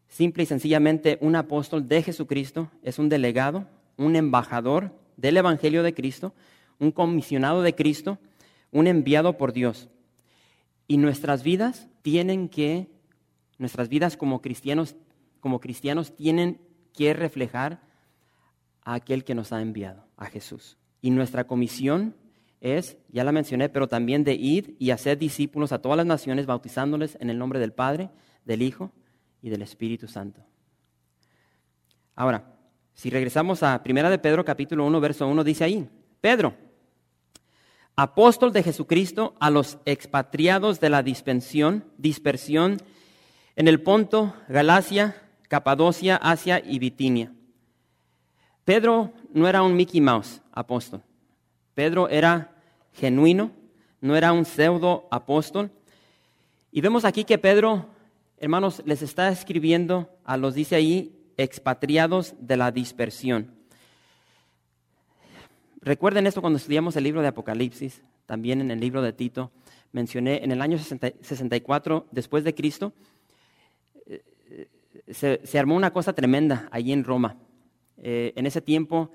Simple 0.10 0.44
y 0.44 0.46
sencillamente 0.46 1.18
un 1.22 1.36
apóstol 1.36 1.88
de 1.88 2.03
Jesucristo 2.03 2.70
es 2.84 3.00
un 3.00 3.08
delegado, 3.08 3.65
un 3.98 4.18
embajador 4.18 4.94
del 5.15 5.38
Evangelio 5.38 5.84
de 5.84 5.94
Cristo, 5.94 6.34
un 6.80 6.91
comisionado 6.91 7.62
de 7.62 7.75
Cristo, 7.75 8.20
un 8.72 8.88
enviado 8.88 9.38
por 9.38 9.53
Dios. 9.53 9.88
Y 10.88 10.98
nuestras 10.98 11.44
vidas 11.44 11.88
tienen 12.01 12.50
que, 12.50 12.89
nuestras 13.58 13.88
vidas 13.88 14.18
como 14.18 14.41
cristianos, 14.41 14.96
como 15.39 15.62
cristianos 15.62 16.15
tienen 16.15 16.60
que 16.94 17.13
reflejar 17.13 17.80
a 18.83 18.95
aquel 18.95 19.23
que 19.23 19.35
nos 19.35 19.51
ha 19.51 19.61
enviado, 19.61 20.05
a 20.17 20.25
Jesús. 20.25 20.77
Y 21.01 21.11
nuestra 21.11 21.45
comisión 21.45 22.15
es, 22.59 22.97
ya 23.09 23.23
la 23.23 23.31
mencioné, 23.31 23.69
pero 23.69 23.88
también 23.88 24.23
de 24.23 24.33
ir 24.33 24.75
y 24.79 24.91
hacer 24.91 25.17
discípulos 25.17 25.71
a 25.71 25.79
todas 25.79 25.97
las 25.97 26.05
naciones, 26.05 26.45
bautizándoles 26.45 27.17
en 27.19 27.29
el 27.29 27.38
nombre 27.38 27.59
del 27.59 27.73
Padre, 27.73 28.09
del 28.45 28.61
Hijo 28.61 28.91
y 29.41 29.50
del 29.50 29.61
Espíritu 29.61 30.07
Santo. 30.07 30.41
Ahora, 32.15 32.55
si 32.93 33.09
regresamos 33.09 33.63
a 33.63 33.81
1 33.83 34.09
de 34.09 34.19
Pedro 34.19 34.45
capítulo 34.45 34.85
1, 34.85 35.00
verso 35.00 35.27
1, 35.27 35.43
dice 35.43 35.63
ahí, 35.63 35.89
Pedro, 36.19 36.53
apóstol 37.95 38.53
de 38.53 38.63
Jesucristo 38.63 39.35
a 39.39 39.50
los 39.50 39.79
expatriados 39.85 40.79
de 40.79 40.89
la 40.89 41.01
dispensión, 41.01 41.85
dispersión 41.97 42.77
en 43.55 43.67
el 43.67 43.81
Ponto, 43.81 44.35
Galacia, 44.47 45.15
Capadocia, 45.47 46.15
Asia 46.15 46.61
y 46.63 46.77
Bitinia 46.77 47.33
Pedro 48.65 49.12
no 49.34 49.48
era 49.48 49.63
un 49.63 49.75
Mickey 49.75 50.01
Mouse 50.01 50.41
apóstol. 50.51 51.01
Pedro 51.74 52.10
era 52.10 52.51
genuino, 52.94 53.51
no 54.01 54.15
era 54.15 54.34
un 54.34 54.46
pseudo 54.46 55.08
apóstol. 55.10 55.72
Y 56.72 56.82
vemos 56.82 57.06
aquí 57.06 57.24
que 57.24 57.38
Pedro, 57.38 57.88
hermanos, 58.38 58.82
les 58.86 59.01
está 59.01 59.30
escribiendo 59.30 60.10
a 60.24 60.38
los, 60.38 60.53
dice 60.56 60.75
ahí, 60.75 61.18
expatriados 61.38 62.36
de 62.39 62.58
la 62.58 62.72
dispersión. 62.72 63.51
Recuerden 65.82 66.27
esto 66.27 66.41
cuando 66.41 66.58
estudiamos 66.58 66.96
el 66.96 67.03
libro 67.03 67.22
de 67.22 67.30
Apocalipsis, 67.30 68.03
también 68.27 68.62
en 68.62 68.70
el 68.70 68.80
libro 68.80 69.01
de 69.01 69.13
Tito, 69.13 69.51
mencioné 69.91 70.44
en 70.44 70.51
el 70.51 70.62
año 70.62 70.77
64 70.77 72.08
después 72.12 72.44
de 72.44 72.53
Cristo, 72.53 72.94
eh, 74.06 74.68
se, 75.10 75.41
se 75.44 75.60
armó 75.60 75.75
una 75.75 75.91
cosa 75.91 76.13
tremenda 76.13 76.70
allí 76.72 76.94
en 76.94 77.03
Roma. 77.03 77.36
Eh, 78.01 78.34
en 78.36 78.46
ese 78.46 78.62
tiempo 78.62 79.12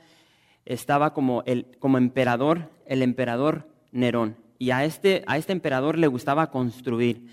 estaba 0.64 1.12
como, 1.12 1.42
el, 1.44 1.66
como 1.78 1.98
emperador, 1.98 2.70
el 2.86 3.02
emperador 3.02 3.68
Nerón. 3.92 4.36
Y 4.58 4.70
a 4.70 4.84
este, 4.84 5.22
a 5.26 5.36
este 5.36 5.52
emperador 5.52 5.98
le 5.98 6.06
gustaba 6.06 6.50
construir. 6.50 7.26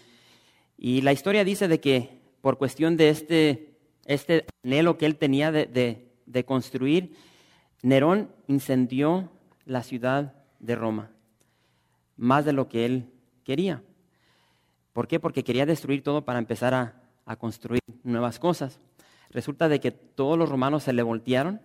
Y 0.77 1.01
la 1.01 1.13
historia 1.13 1.43
dice 1.43 1.67
de 1.67 1.79
que 1.79 2.19
por 2.41 2.57
cuestión 2.57 2.97
de 2.97 3.09
este, 3.09 3.77
este 4.05 4.45
anhelo 4.65 4.97
que 4.97 5.05
él 5.05 5.15
tenía 5.15 5.51
de, 5.51 6.11
de 6.25 6.45
construir, 6.45 7.15
Nerón 7.81 8.29
incendió 8.47 9.29
la 9.65 9.83
ciudad 9.83 10.33
de 10.59 10.75
Roma, 10.75 11.11
más 12.17 12.45
de 12.45 12.53
lo 12.53 12.67
que 12.67 12.85
él 12.85 13.09
quería. 13.43 13.83
¿Por 14.93 15.07
qué? 15.07 15.19
Porque 15.19 15.43
quería 15.43 15.65
destruir 15.65 16.03
todo 16.03 16.23
para 16.25 16.39
empezar 16.39 16.73
a, 16.73 17.01
a 17.25 17.35
construir 17.35 17.81
nuevas 18.03 18.39
cosas. 18.39 18.79
Resulta 19.33 19.67
de 19.67 19.79
que 19.79 19.91
todos 19.91 20.37
los 20.37 20.47
romanos 20.47 20.83
se 20.83 20.93
le 20.93 21.01
voltearon 21.01 21.59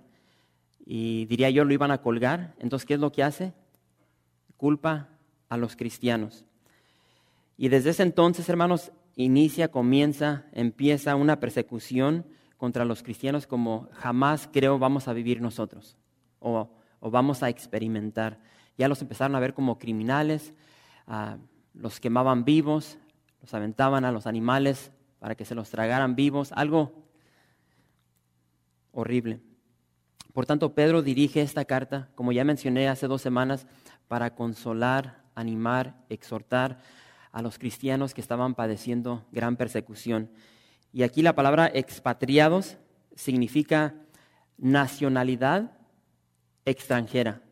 y 0.85 1.27
diría 1.27 1.51
yo 1.51 1.65
lo 1.65 1.73
iban 1.75 1.91
a 1.91 2.01
colgar. 2.01 2.55
Entonces, 2.59 2.87
¿qué 2.87 2.95
es 2.95 3.01
lo 3.01 3.13
que 3.13 3.23
hace? 3.23 3.53
Culpa 4.57 5.11
a 5.51 5.57
los 5.59 5.77
cristianos. 5.77 6.47
Y 7.59 7.69
desde 7.69 7.91
ese 7.91 8.05
entonces, 8.05 8.49
hermanos, 8.49 8.91
inicia, 9.17 9.69
comienza, 9.69 10.47
empieza 10.53 11.15
una 11.15 11.41
persecución 11.41 12.25
contra 12.57 12.85
los 12.85 13.03
cristianos 13.03 13.47
como 13.47 13.89
jamás 13.93 14.49
creo 14.53 14.79
vamos 14.79 15.07
a 15.07 15.13
vivir 15.13 15.41
nosotros 15.41 15.97
o, 16.41 16.71
vamos 17.01 17.43
a 17.43 17.49
experimentar. 17.49 18.41
Ya 18.77 18.89
los 18.89 19.03
empezaron 19.03 19.37
a 19.37 19.41
ver 19.41 19.55
como 19.55 19.79
criminales, 19.79 20.55
los 21.75 22.01
quemaban 22.01 22.45
vivos, 22.45 22.99
los 23.43 23.53
aventaban 23.55 24.05
a 24.05 24.13
los 24.13 24.27
animales 24.27 24.91
para 25.19 25.35
que 25.35 25.45
se 25.45 25.55
los 25.55 25.71
tragaran 25.71 26.17
vivos, 26.17 26.53
algo 26.53 27.08
horrible. 28.93 29.41
Por 30.33 30.47
tanto, 30.47 30.75
Pedro 30.75 31.03
dirige 31.03 31.43
esta 31.43 31.65
carta, 31.65 32.09
como 32.15 32.33
ya 32.33 32.45
mencioné 32.45 32.89
hace 32.89 33.07
dos 33.09 33.23
semanas, 33.23 33.67
para 34.07 34.35
consolar, 34.35 35.23
animar, 35.35 36.05
exhortar 36.09 36.79
a 37.33 37.43
los 37.43 37.59
cristianos 37.59 38.15
que 38.15 38.21
estaban 38.21 38.55
padeciendo 38.55 39.25
gran 39.33 39.57
persecución. 39.57 40.31
Y 40.93 41.03
aquí 41.03 41.23
la 41.23 41.35
palabra 41.35 41.71
expatriados 41.73 42.79
significa 43.15 43.95
nacionalidad 44.57 45.73
extranjera. 46.65 47.43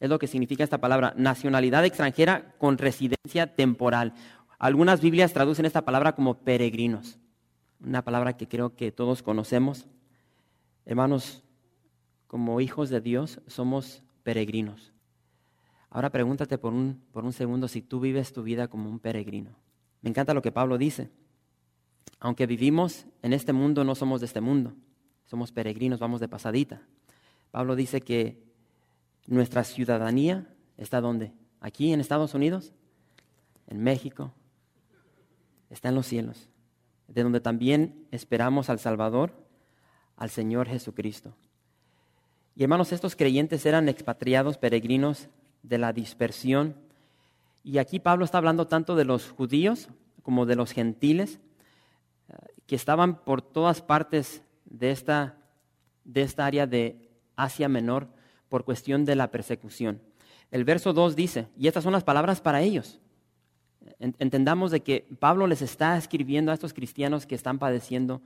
Es 0.00 0.08
lo 0.08 0.18
que 0.18 0.26
significa 0.26 0.64
esta 0.64 0.78
palabra, 0.78 1.12
nacionalidad 1.16 1.84
extranjera 1.84 2.54
con 2.58 2.78
residencia 2.78 3.54
temporal. 3.54 4.14
Algunas 4.58 5.00
Biblias 5.00 5.32
traducen 5.32 5.66
esta 5.66 5.84
palabra 5.84 6.14
como 6.14 6.38
peregrinos, 6.38 7.18
una 7.84 8.02
palabra 8.02 8.36
que 8.36 8.48
creo 8.48 8.74
que 8.74 8.92
todos 8.92 9.22
conocemos. 9.22 9.86
Hermanos, 10.90 11.44
como 12.26 12.60
hijos 12.60 12.90
de 12.90 13.00
Dios 13.00 13.40
somos 13.46 14.02
peregrinos. 14.24 14.92
Ahora 15.88 16.10
pregúntate 16.10 16.58
por 16.58 16.72
un, 16.72 17.00
por 17.12 17.24
un 17.24 17.32
segundo 17.32 17.68
si 17.68 17.80
tú 17.80 18.00
vives 18.00 18.32
tu 18.32 18.42
vida 18.42 18.66
como 18.66 18.90
un 18.90 18.98
peregrino. 18.98 19.52
Me 20.02 20.10
encanta 20.10 20.34
lo 20.34 20.42
que 20.42 20.50
Pablo 20.50 20.78
dice. 20.78 21.08
Aunque 22.18 22.46
vivimos 22.46 23.06
en 23.22 23.32
este 23.32 23.52
mundo, 23.52 23.84
no 23.84 23.94
somos 23.94 24.18
de 24.18 24.26
este 24.26 24.40
mundo. 24.40 24.74
Somos 25.26 25.52
peregrinos, 25.52 26.00
vamos 26.00 26.18
de 26.18 26.26
pasadita. 26.26 26.82
Pablo 27.52 27.76
dice 27.76 28.00
que 28.00 28.42
nuestra 29.28 29.62
ciudadanía 29.62 30.52
está 30.76 31.00
donde? 31.00 31.32
Aquí 31.60 31.92
en 31.92 32.00
Estados 32.00 32.34
Unidos, 32.34 32.72
en 33.68 33.80
México, 33.80 34.34
está 35.70 35.90
en 35.90 35.94
los 35.94 36.06
cielos, 36.06 36.48
de 37.06 37.22
donde 37.22 37.40
también 37.40 38.08
esperamos 38.10 38.70
al 38.70 38.80
Salvador, 38.80 39.49
al 40.20 40.30
Señor 40.30 40.68
Jesucristo. 40.68 41.34
Y 42.54 42.62
hermanos, 42.62 42.92
estos 42.92 43.16
creyentes 43.16 43.64
eran 43.64 43.88
expatriados, 43.88 44.58
peregrinos 44.58 45.28
de 45.62 45.78
la 45.78 45.94
dispersión. 45.94 46.76
Y 47.64 47.78
aquí 47.78 47.98
Pablo 47.98 48.26
está 48.26 48.36
hablando 48.38 48.66
tanto 48.66 48.94
de 48.96 49.06
los 49.06 49.30
judíos 49.30 49.88
como 50.22 50.44
de 50.44 50.56
los 50.56 50.72
gentiles 50.72 51.40
eh, 52.28 52.34
que 52.66 52.76
estaban 52.76 53.24
por 53.24 53.40
todas 53.40 53.80
partes 53.80 54.42
de 54.66 54.90
esta, 54.90 55.38
de 56.04 56.20
esta 56.20 56.44
área 56.44 56.66
de 56.66 57.08
Asia 57.34 57.70
Menor 57.70 58.06
por 58.50 58.64
cuestión 58.64 59.06
de 59.06 59.16
la 59.16 59.30
persecución. 59.30 60.02
El 60.50 60.64
verso 60.64 60.92
2 60.92 61.16
dice, 61.16 61.48
y 61.56 61.66
estas 61.66 61.82
son 61.82 61.94
las 61.94 62.04
palabras 62.04 62.42
para 62.42 62.60
ellos. 62.60 63.00
Entendamos 63.98 64.70
de 64.70 64.80
que 64.80 65.06
Pablo 65.18 65.46
les 65.46 65.62
está 65.62 65.96
escribiendo 65.96 66.50
a 66.50 66.54
estos 66.54 66.74
cristianos 66.74 67.24
que 67.24 67.34
están 67.34 67.58
padeciendo 67.58 68.20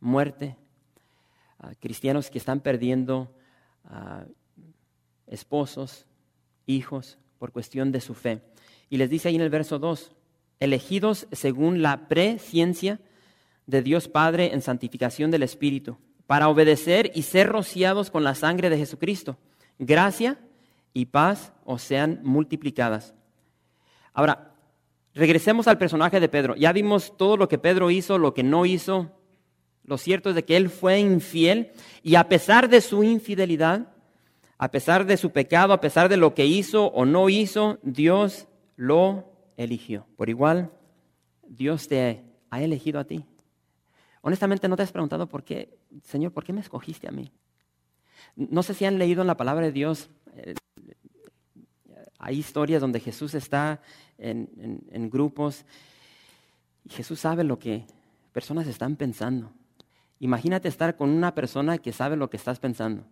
muerte, 0.00 0.56
cristianos 1.80 2.30
que 2.30 2.38
están 2.38 2.60
perdiendo 2.60 3.34
esposos, 5.26 6.06
hijos, 6.66 7.18
por 7.38 7.52
cuestión 7.52 7.92
de 7.92 8.00
su 8.00 8.14
fe. 8.14 8.42
Y 8.88 8.96
les 8.96 9.10
dice 9.10 9.28
ahí 9.28 9.36
en 9.36 9.42
el 9.42 9.50
verso 9.50 9.78
2, 9.78 10.12
elegidos 10.60 11.26
según 11.32 11.82
la 11.82 12.08
presciencia 12.08 13.00
de 13.66 13.82
Dios 13.82 14.08
Padre 14.08 14.52
en 14.52 14.62
santificación 14.62 15.30
del 15.30 15.42
Espíritu, 15.42 15.98
para 16.26 16.48
obedecer 16.48 17.10
y 17.14 17.22
ser 17.22 17.48
rociados 17.48 18.10
con 18.10 18.24
la 18.24 18.34
sangre 18.34 18.70
de 18.70 18.78
Jesucristo. 18.78 19.36
Gracia 19.78 20.38
y 20.92 21.06
paz 21.06 21.52
os 21.64 21.82
sean 21.82 22.20
multiplicadas. 22.22 23.14
Ahora, 24.12 24.54
regresemos 25.12 25.68
al 25.68 25.76
personaje 25.76 26.20
de 26.20 26.28
Pedro. 26.28 26.54
Ya 26.56 26.72
vimos 26.72 27.16
todo 27.16 27.36
lo 27.36 27.48
que 27.48 27.58
Pedro 27.58 27.90
hizo, 27.90 28.16
lo 28.16 28.32
que 28.32 28.42
no 28.42 28.64
hizo. 28.64 29.10
Lo 29.84 29.98
cierto 29.98 30.30
es 30.30 30.34
de 30.34 30.44
que 30.44 30.56
él 30.56 30.70
fue 30.70 30.98
infiel 30.98 31.72
y 32.02 32.14
a 32.14 32.28
pesar 32.28 32.68
de 32.68 32.80
su 32.80 33.04
infidelidad, 33.04 33.88
a 34.56 34.70
pesar 34.70 35.04
de 35.04 35.16
su 35.16 35.30
pecado, 35.30 35.72
a 35.72 35.80
pesar 35.80 36.08
de 36.08 36.16
lo 36.16 36.34
que 36.34 36.46
hizo 36.46 36.86
o 36.86 37.04
no 37.04 37.28
hizo, 37.28 37.78
Dios 37.82 38.46
lo 38.76 39.30
eligió. 39.56 40.06
Por 40.16 40.30
igual, 40.30 40.70
Dios 41.46 41.86
te 41.86 42.22
ha 42.50 42.62
elegido 42.62 42.98
a 42.98 43.04
ti. 43.04 43.24
Honestamente, 44.22 44.68
¿no 44.68 44.76
te 44.76 44.82
has 44.82 44.92
preguntado 44.92 45.28
por 45.28 45.44
qué, 45.44 45.76
Señor, 46.04 46.32
por 46.32 46.44
qué 46.44 46.54
me 46.54 46.60
escogiste 46.60 47.06
a 47.06 47.12
mí? 47.12 47.30
No 48.36 48.62
sé 48.62 48.72
si 48.72 48.86
han 48.86 48.98
leído 48.98 49.20
en 49.20 49.26
la 49.26 49.36
palabra 49.36 49.66
de 49.66 49.72
Dios, 49.72 50.08
eh, 50.34 50.54
hay 52.18 52.38
historias 52.38 52.80
donde 52.80 53.00
Jesús 53.00 53.34
está 53.34 53.82
en, 54.16 54.82
en 54.90 55.10
grupos 55.10 55.66
y 56.84 56.88
Jesús 56.88 57.20
sabe 57.20 57.44
lo 57.44 57.58
que 57.58 57.84
personas 58.32 58.66
están 58.66 58.96
pensando. 58.96 59.52
Imagínate 60.20 60.68
estar 60.68 60.96
con 60.96 61.10
una 61.10 61.34
persona 61.34 61.78
que 61.78 61.92
sabe 61.92 62.16
lo 62.16 62.30
que 62.30 62.36
estás 62.36 62.58
pensando. 62.60 63.04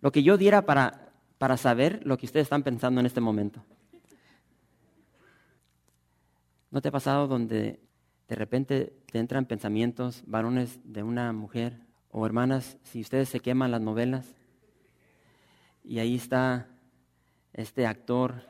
Lo 0.00 0.12
que 0.12 0.22
yo 0.22 0.36
diera 0.36 0.66
para, 0.66 1.12
para 1.38 1.56
saber 1.56 2.00
lo 2.04 2.16
que 2.16 2.26
ustedes 2.26 2.44
están 2.44 2.62
pensando 2.62 3.00
en 3.00 3.06
este 3.06 3.20
momento. 3.20 3.64
¿No 6.70 6.80
te 6.80 6.88
ha 6.88 6.92
pasado 6.92 7.26
donde 7.26 7.80
de 8.28 8.36
repente 8.36 8.92
te 9.10 9.18
entran 9.18 9.44
pensamientos, 9.44 10.22
varones 10.26 10.78
de 10.84 11.02
una 11.02 11.32
mujer 11.32 11.80
o 12.12 12.24
hermanas, 12.24 12.78
si 12.84 13.00
ustedes 13.00 13.28
se 13.28 13.40
queman 13.40 13.72
las 13.72 13.80
novelas 13.80 14.36
y 15.82 15.98
ahí 15.98 16.14
está 16.14 16.68
este 17.52 17.86
actor 17.86 18.44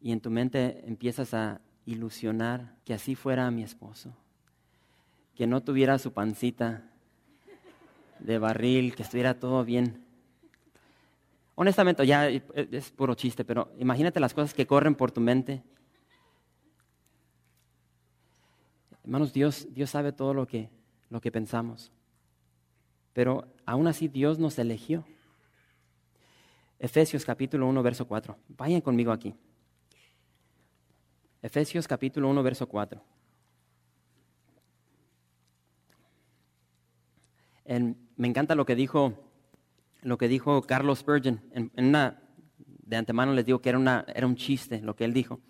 y 0.00 0.12
en 0.12 0.20
tu 0.20 0.30
mente 0.30 0.86
empiezas 0.86 1.32
a 1.32 1.60
ilusionar 1.86 2.76
que 2.84 2.92
así 2.92 3.14
fuera 3.14 3.50
mi 3.50 3.62
esposo, 3.62 4.14
que 5.36 5.46
no 5.46 5.62
tuviera 5.62 5.98
su 5.98 6.12
pancita 6.12 6.90
de 8.18 8.38
barril, 8.38 8.96
que 8.96 9.02
estuviera 9.02 9.38
todo 9.38 9.64
bien 9.64 10.06
Honestamente, 11.58 12.06
ya 12.06 12.28
es 12.28 12.90
puro 12.90 13.14
chiste, 13.14 13.42
pero 13.42 13.72
imagínate 13.78 14.20
las 14.20 14.34
cosas 14.34 14.52
que 14.52 14.66
corren 14.66 14.94
por 14.94 15.10
tu 15.10 15.22
mente. 15.22 15.62
Hermanos, 19.02 19.32
Dios, 19.32 19.66
Dios 19.70 19.88
sabe 19.88 20.12
todo 20.12 20.34
lo 20.34 20.46
que, 20.46 20.68
lo 21.08 21.18
que 21.18 21.32
pensamos. 21.32 21.90
Pero 23.14 23.48
aún 23.64 23.86
así 23.86 24.06
Dios 24.06 24.38
nos 24.38 24.58
eligió. 24.58 25.06
Efesios 26.78 27.24
capítulo 27.24 27.66
1, 27.68 27.82
verso 27.82 28.06
4. 28.06 28.36
Vayan 28.48 28.82
conmigo 28.82 29.10
aquí. 29.10 29.34
Efesios 31.40 31.88
capítulo 31.88 32.28
1, 32.28 32.42
verso 32.42 32.68
4. 32.68 33.02
Me 37.68 38.28
encanta 38.28 38.54
lo 38.54 38.64
que 38.64 38.74
dijo 38.74 39.26
lo 40.02 40.18
que 40.18 40.28
dijo 40.28 40.62
Carlos 40.62 41.00
Spurgeon. 41.00 41.40
En, 41.52 41.70
una, 41.76 42.20
de 42.58 42.96
antemano 42.96 43.32
les 43.32 43.44
digo 43.44 43.60
que 43.60 43.70
era, 43.70 43.78
una, 43.78 44.06
un 44.22 44.36
chiste 44.36 44.80
lo 44.80 44.94
que 44.94 45.04
él 45.04 45.12
dijo, 45.12 45.40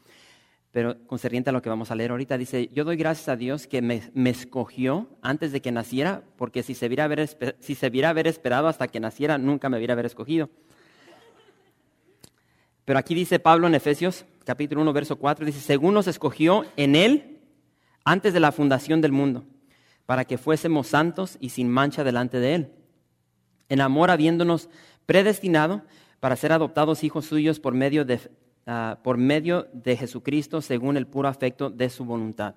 pero 0.73 1.07
concerniente 1.07 1.51
a 1.51 1.53
lo 1.53 1.63
que 1.63 1.69
vamos 1.69 1.91
a 1.91 1.95
leer 1.95 2.11
ahorita, 2.11 2.39
dice, 2.39 2.71
yo 2.73 2.85
doy 2.85 2.97
gracias 2.97 3.29
a 3.29 3.37
Dios 3.37 3.67
que 3.67 3.83
me, 3.83 4.11
me 4.15 4.31
escogió 4.31 5.09
antes 5.21 5.53
de 5.53 5.61
que 5.61 5.73
naciera, 5.73 6.23
porque 6.37 6.63
si 6.63 6.75
se, 6.75 6.89
viera 6.89 7.05
haber, 7.05 7.57
si 7.61 7.75
se 7.75 7.91
viera 7.91 8.11
haber 8.11 8.27
esperado 8.27 8.69
hasta 8.69 8.89
que 8.89 9.01
naciera, 9.01 9.37
nunca 9.37 9.69
me 9.69 9.77
hubiera 9.77 9.93
haber 9.93 10.07
escogido. 10.07 10.49
Pero 12.85 12.99
aquí 12.99 13.15
dice 13.15 13.39
Pablo 13.39 13.67
en 13.67 13.75
Efesios 13.75 14.25
capítulo 14.45 14.81
1, 14.83 14.93
verso 14.93 15.17
4, 15.17 15.45
dice, 15.45 15.61
según 15.61 15.93
nos 15.93 16.07
escogió 16.07 16.65
en 16.77 16.95
Él 16.95 17.41
antes 18.05 18.33
de 18.33 18.41
la 18.41 18.53
fundación 18.53 19.01
del 19.01 19.11
mundo, 19.13 19.45
para 20.07 20.25
que 20.25 20.39
fuésemos 20.39 20.87
santos 20.87 21.37
y 21.41 21.51
sin 21.51 21.69
mancha 21.69 22.05
delante 22.05 22.39
de 22.41 22.55
Él 22.55 22.71
en 23.69 23.81
amor 23.81 24.11
habiéndonos 24.11 24.69
predestinado 25.07 25.83
para 26.21 26.37
ser 26.37 26.53
adoptados 26.53 27.05
hijos 27.05 27.27
suyos 27.27 27.61
por 27.61 27.75
medio 27.75 28.05
de, 28.05 28.21
ah, 28.67 28.99
por 29.03 29.17
medio 29.17 29.69
de 29.73 29.97
Jesucristo 29.97 30.63
según 30.63 30.97
el 30.97 31.07
puro 31.07 31.29
afecto 31.29 31.71
de 31.71 31.91
su 31.91 32.05
voluntad. 32.05 32.55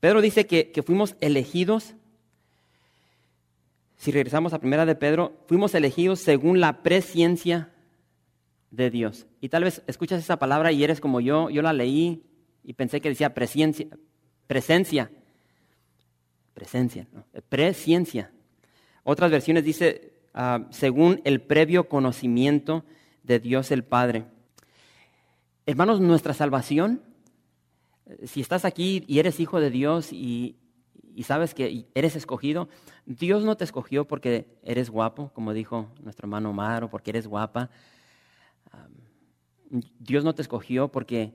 Pedro 0.00 0.20
dice 0.20 0.46
que, 0.46 0.72
que 0.72 0.82
fuimos 0.82 1.16
elegidos, 1.20 1.94
si 3.96 4.10
regresamos 4.10 4.52
a 4.52 4.58
primera 4.58 4.84
de 4.84 4.96
Pedro, 4.96 5.32
fuimos 5.46 5.74
elegidos 5.74 6.20
según 6.20 6.60
la 6.60 6.82
presciencia 6.82 7.70
de 8.70 8.90
Dios. 8.90 9.26
Y 9.40 9.48
tal 9.48 9.64
vez 9.64 9.82
escuchas 9.86 10.18
esa 10.18 10.38
palabra 10.38 10.72
y 10.72 10.82
eres 10.82 11.00
como 11.00 11.20
yo, 11.20 11.50
yo 11.50 11.62
la 11.62 11.72
leí 11.72 12.24
y 12.64 12.72
pensé 12.72 13.00
que 13.00 13.10
decía 13.10 13.34
presencia, 13.34 13.86
presencia, 14.48 15.10
presencia, 16.54 17.06
¿no? 17.12 17.24
presciencia. 17.48 18.30
Otras 19.04 19.30
versiones 19.30 19.64
dice 19.64 20.12
Ah, 20.34 20.66
según 20.70 21.20
el 21.24 21.42
previo 21.42 21.88
conocimiento 21.88 22.84
de 23.22 23.38
Dios 23.38 23.70
el 23.70 23.84
Padre. 23.84 24.24
Hermanos, 25.66 26.00
nuestra 26.00 26.32
salvación, 26.32 27.02
eh, 28.06 28.26
si 28.26 28.40
estás 28.40 28.64
aquí 28.64 29.04
y 29.06 29.18
eres 29.18 29.40
hijo 29.40 29.60
de 29.60 29.70
Dios 29.70 30.10
y, 30.12 30.56
sabes 31.24 31.52
que 31.52 31.86
eres 31.94 32.16
escogido, 32.16 32.70
Dios 33.04 33.44
no 33.44 33.56
te 33.58 33.64
escogió 33.64 34.06
porque 34.06 34.46
eres 34.62 34.88
guapo, 34.88 35.30
como 35.34 35.52
dijo 35.52 35.92
nuestro 36.02 36.26
hermano 36.26 36.50
Omar, 36.50 36.84
o 36.84 36.90
porque 36.90 37.10
eres 37.10 37.26
guapa. 37.26 37.70
Dios 39.98 40.24
no 40.24 40.34
te 40.34 40.42
escogió 40.42 40.88
porque 40.88 41.34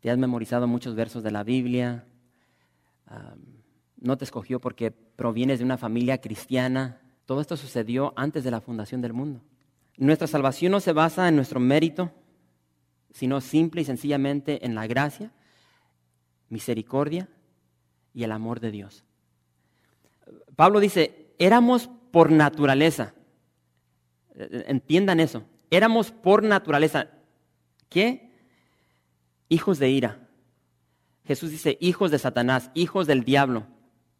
te 0.00 0.10
has 0.10 0.18
memorizado 0.18 0.66
muchos 0.68 0.94
versos 0.94 1.22
de 1.24 1.30
la 1.32 1.42
Biblia. 1.42 2.06
No 4.00 4.16
te 4.16 4.24
escogió 4.24 4.60
porque 4.60 4.90
provienes 4.90 5.58
de 5.58 5.64
una 5.64 5.78
familia 5.78 6.20
cristiana. 6.20 7.00
Todo 7.26 7.40
esto 7.40 7.56
sucedió 7.56 8.12
antes 8.16 8.44
de 8.44 8.50
la 8.50 8.60
fundación 8.60 9.00
del 9.00 9.12
mundo. 9.12 9.40
Nuestra 9.96 10.28
salvación 10.28 10.72
no 10.72 10.80
se 10.80 10.92
basa 10.92 11.28
en 11.28 11.36
nuestro 11.36 11.60
mérito, 11.60 12.12
sino 13.12 13.40
simple 13.40 13.82
y 13.82 13.84
sencillamente 13.84 14.64
en 14.64 14.74
la 14.74 14.86
gracia, 14.86 15.32
misericordia 16.48 17.28
y 18.14 18.22
el 18.22 18.32
amor 18.32 18.60
de 18.60 18.70
Dios. 18.70 19.04
Pablo 20.54 20.80
dice, 20.80 21.32
éramos 21.38 21.90
por 22.10 22.30
naturaleza. 22.30 23.14
Entiendan 24.34 25.20
eso. 25.20 25.42
éramos 25.70 26.12
por 26.12 26.42
naturaleza, 26.42 27.10
¿qué? 27.88 28.30
Hijos 29.48 29.78
de 29.78 29.90
ira. 29.90 30.28
Jesús 31.24 31.50
dice, 31.50 31.76
hijos 31.80 32.10
de 32.10 32.18
Satanás, 32.18 32.70
hijos 32.74 33.06
del 33.06 33.24
diablo. 33.24 33.66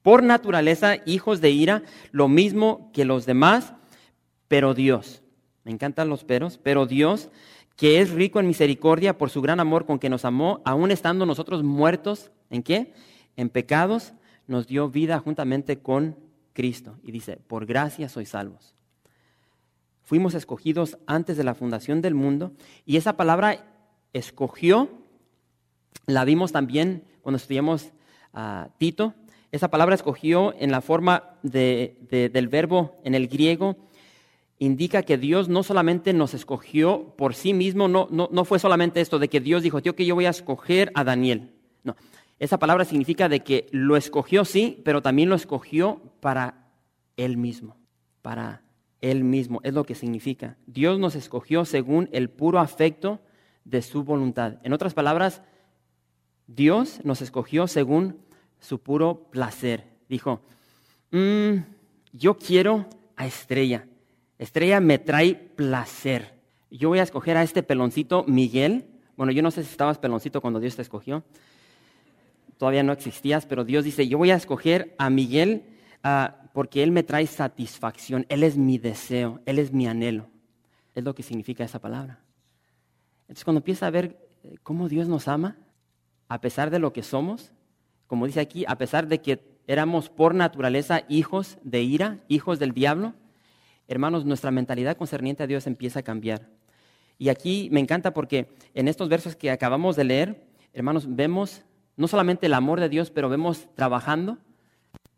Por 0.09 0.23
naturaleza, 0.23 0.97
hijos 1.05 1.42
de 1.42 1.51
ira, 1.51 1.83
lo 2.12 2.29
mismo 2.29 2.90
que 2.94 3.05
los 3.05 3.27
demás, 3.27 3.75
pero 4.49 4.73
Dios. 4.73 5.23
Me 5.64 5.71
encantan 5.71 6.09
los 6.09 6.25
peros, 6.25 6.57
pero 6.57 6.87
Dios, 6.87 7.29
que 7.77 8.01
es 8.01 8.12
rico 8.12 8.40
en 8.40 8.47
misericordia 8.47 9.18
por 9.18 9.29
su 9.29 9.42
gran 9.42 9.61
amor 9.61 9.85
con 9.85 9.99
que 9.99 10.09
nos 10.09 10.25
amó, 10.25 10.62
aun 10.64 10.92
estando 10.92 11.27
nosotros 11.27 11.62
muertos, 11.62 12.31
¿en 12.49 12.62
qué? 12.62 12.94
En 13.37 13.51
pecados, 13.51 14.14
nos 14.47 14.66
dio 14.66 14.88
vida 14.88 15.18
juntamente 15.18 15.81
con 15.81 16.16
Cristo. 16.55 16.97
Y 17.03 17.12
dice, 17.12 17.37
por 17.47 17.66
gracia 17.66 18.09
sois 18.09 18.31
salvos. 18.31 18.75
Fuimos 20.05 20.33
escogidos 20.33 20.97
antes 21.07 21.37
de 21.37 21.44
la 21.44 21.55
fundación 21.55 22.01
del 22.01 22.14
mundo 22.14 22.55
y 22.87 22.97
esa 22.97 23.18
palabra 23.18 23.66
escogió 24.14 24.88
la 26.07 26.25
vimos 26.25 26.51
también 26.51 27.05
cuando 27.21 27.37
estudiamos 27.37 27.92
a 28.33 28.71
Tito. 28.79 29.12
Esa 29.51 29.69
palabra 29.69 29.95
escogió 29.95 30.55
en 30.59 30.71
la 30.71 30.81
forma 30.81 31.39
del 31.43 32.49
verbo 32.49 32.97
en 33.05 33.15
el 33.15 33.29
griego. 33.29 33.77
Indica 34.59 35.03
que 35.03 35.17
Dios 35.17 35.49
no 35.49 35.63
solamente 35.63 36.13
nos 36.13 36.35
escogió 36.35 37.15
por 37.17 37.35
sí 37.35 37.55
mismo, 37.55 37.89
no, 37.89 38.09
no, 38.11 38.45
fue 38.45 38.59
solamente 38.59 39.01
esto 39.01 39.19
de 39.19 39.29
que 39.29 39.41
Dios 39.41 39.63
dijo, 39.63 39.81
tío, 39.81 39.95
que 39.95 40.05
yo 40.05 40.15
voy 40.15 40.27
a 40.27 40.31
escoger 40.31 40.91
a 40.95 41.05
Daniel. 41.05 41.53
No, 41.85 41.97
esa 42.39 42.59
palabra 42.59 42.85
significa 42.85 43.29
de 43.29 43.41
que 43.41 43.69
lo 43.71 43.97
escogió, 43.97 44.45
sí, 44.45 44.83
pero 44.85 45.01
también 45.01 45.29
lo 45.29 45.37
escogió 45.37 46.03
para 46.21 46.69
Él 47.17 47.37
mismo, 47.37 47.77
para 48.21 48.63
Él 49.01 49.23
mismo, 49.23 49.61
es 49.63 49.73
lo 49.73 49.85
que 49.85 49.95
significa. 49.95 50.59
Dios 50.67 50.99
nos 50.99 51.15
escogió 51.15 51.65
según 51.65 52.09
el 52.13 52.29
puro 52.29 52.59
afecto 52.59 53.21
de 53.65 53.81
su 53.81 54.03
voluntad. 54.03 54.59
En 54.65 54.73
otras 54.73 54.93
palabras, 54.93 55.43
Dios 56.49 57.01
nos 57.05 57.23
escogió 57.23 57.69
según 57.69 58.19
su 58.61 58.81
puro 58.81 59.29
placer. 59.31 59.85
Dijo, 60.09 60.40
mm, 61.11 61.57
yo 62.12 62.38
quiero 62.38 62.87
a 63.16 63.27
Estrella. 63.27 63.87
Estrella 64.38 64.81
me 64.81 64.99
trae 64.99 65.35
placer. 65.35 66.38
Yo 66.71 66.88
voy 66.88 66.99
a 66.99 67.03
escoger 67.03 67.37
a 67.37 67.42
este 67.42 67.62
peloncito 67.62 68.25
Miguel. 68.27 68.87
Bueno, 69.16 69.33
yo 69.33 69.42
no 69.42 69.51
sé 69.51 69.64
si 69.64 69.71
estabas 69.71 69.99
peloncito 69.99 70.40
cuando 70.40 70.61
Dios 70.61 70.77
te 70.77 70.83
escogió. 70.83 71.25
Todavía 72.57 72.83
no 72.83 72.92
existías, 72.92 73.47
pero 73.47 73.64
Dios 73.64 73.85
dice, 73.85 74.07
yo 74.09 74.18
voy 74.18 74.31
a 74.31 74.37
escoger 74.37 74.94
a 74.99 75.11
Miguel 75.11 75.64
ah, 76.03 76.37
porque 76.53 76.83
Él 76.83 76.92
me 76.92 77.03
trae 77.03 77.27
satisfacción. 77.27 78.27
Él 78.29 78.42
es 78.42 78.57
mi 78.57 78.79
deseo, 78.79 79.40
Él 79.47 79.59
es 79.59 79.73
mi 79.73 79.87
anhelo. 79.87 80.29
Es 80.94 81.05
lo 81.05 81.14
que 81.14 81.23
significa 81.23 81.64
esa 81.64 81.81
palabra. 81.81 82.21
Entonces 83.23 83.44
cuando 83.44 83.59
empieza 83.59 83.87
a 83.87 83.90
ver 83.90 84.29
eh, 84.42 84.57
cómo 84.62 84.88
Dios 84.88 85.09
nos 85.09 85.29
ama, 85.29 85.57
a 86.29 86.40
pesar 86.40 86.71
de 86.71 86.79
lo 86.79 86.92
que 86.92 87.03
somos, 87.03 87.53
como 88.09 88.27
dice 88.27 88.40
aquí, 88.40 88.64
a 88.66 88.77
pesar 88.77 89.07
de 89.07 89.21
que 89.21 89.40
éramos 89.68 90.09
por 90.09 90.35
naturaleza 90.35 91.03
hijos 91.09 91.59
de 91.62 91.83
ira, 91.83 92.18
hijos 92.27 92.59
del 92.59 92.73
diablo, 92.73 93.14
hermanos, 93.87 94.25
nuestra 94.25 94.51
mentalidad 94.51 94.97
concerniente 94.97 95.42
a 95.42 95.47
Dios 95.47 95.66
empieza 95.66 96.01
a 96.01 96.03
cambiar. 96.03 96.49
Y 97.18 97.29
aquí 97.29 97.68
me 97.71 97.81
encanta 97.81 98.14
porque 98.14 98.49
en 98.75 98.88
estos 98.88 99.09
versos 99.09 99.37
que 99.37 99.51
acabamos 99.51 99.94
de 99.94 100.05
leer, 100.05 100.47
hermanos, 100.73 101.05
vemos 101.07 101.64
no 101.97 102.09
solamente 102.09 102.47
el 102.47 102.55
amor 102.55 102.81
de 102.81 102.88
Dios, 102.88 103.11
pero 103.11 103.29
vemos 103.29 103.68
trabajando 103.75 104.38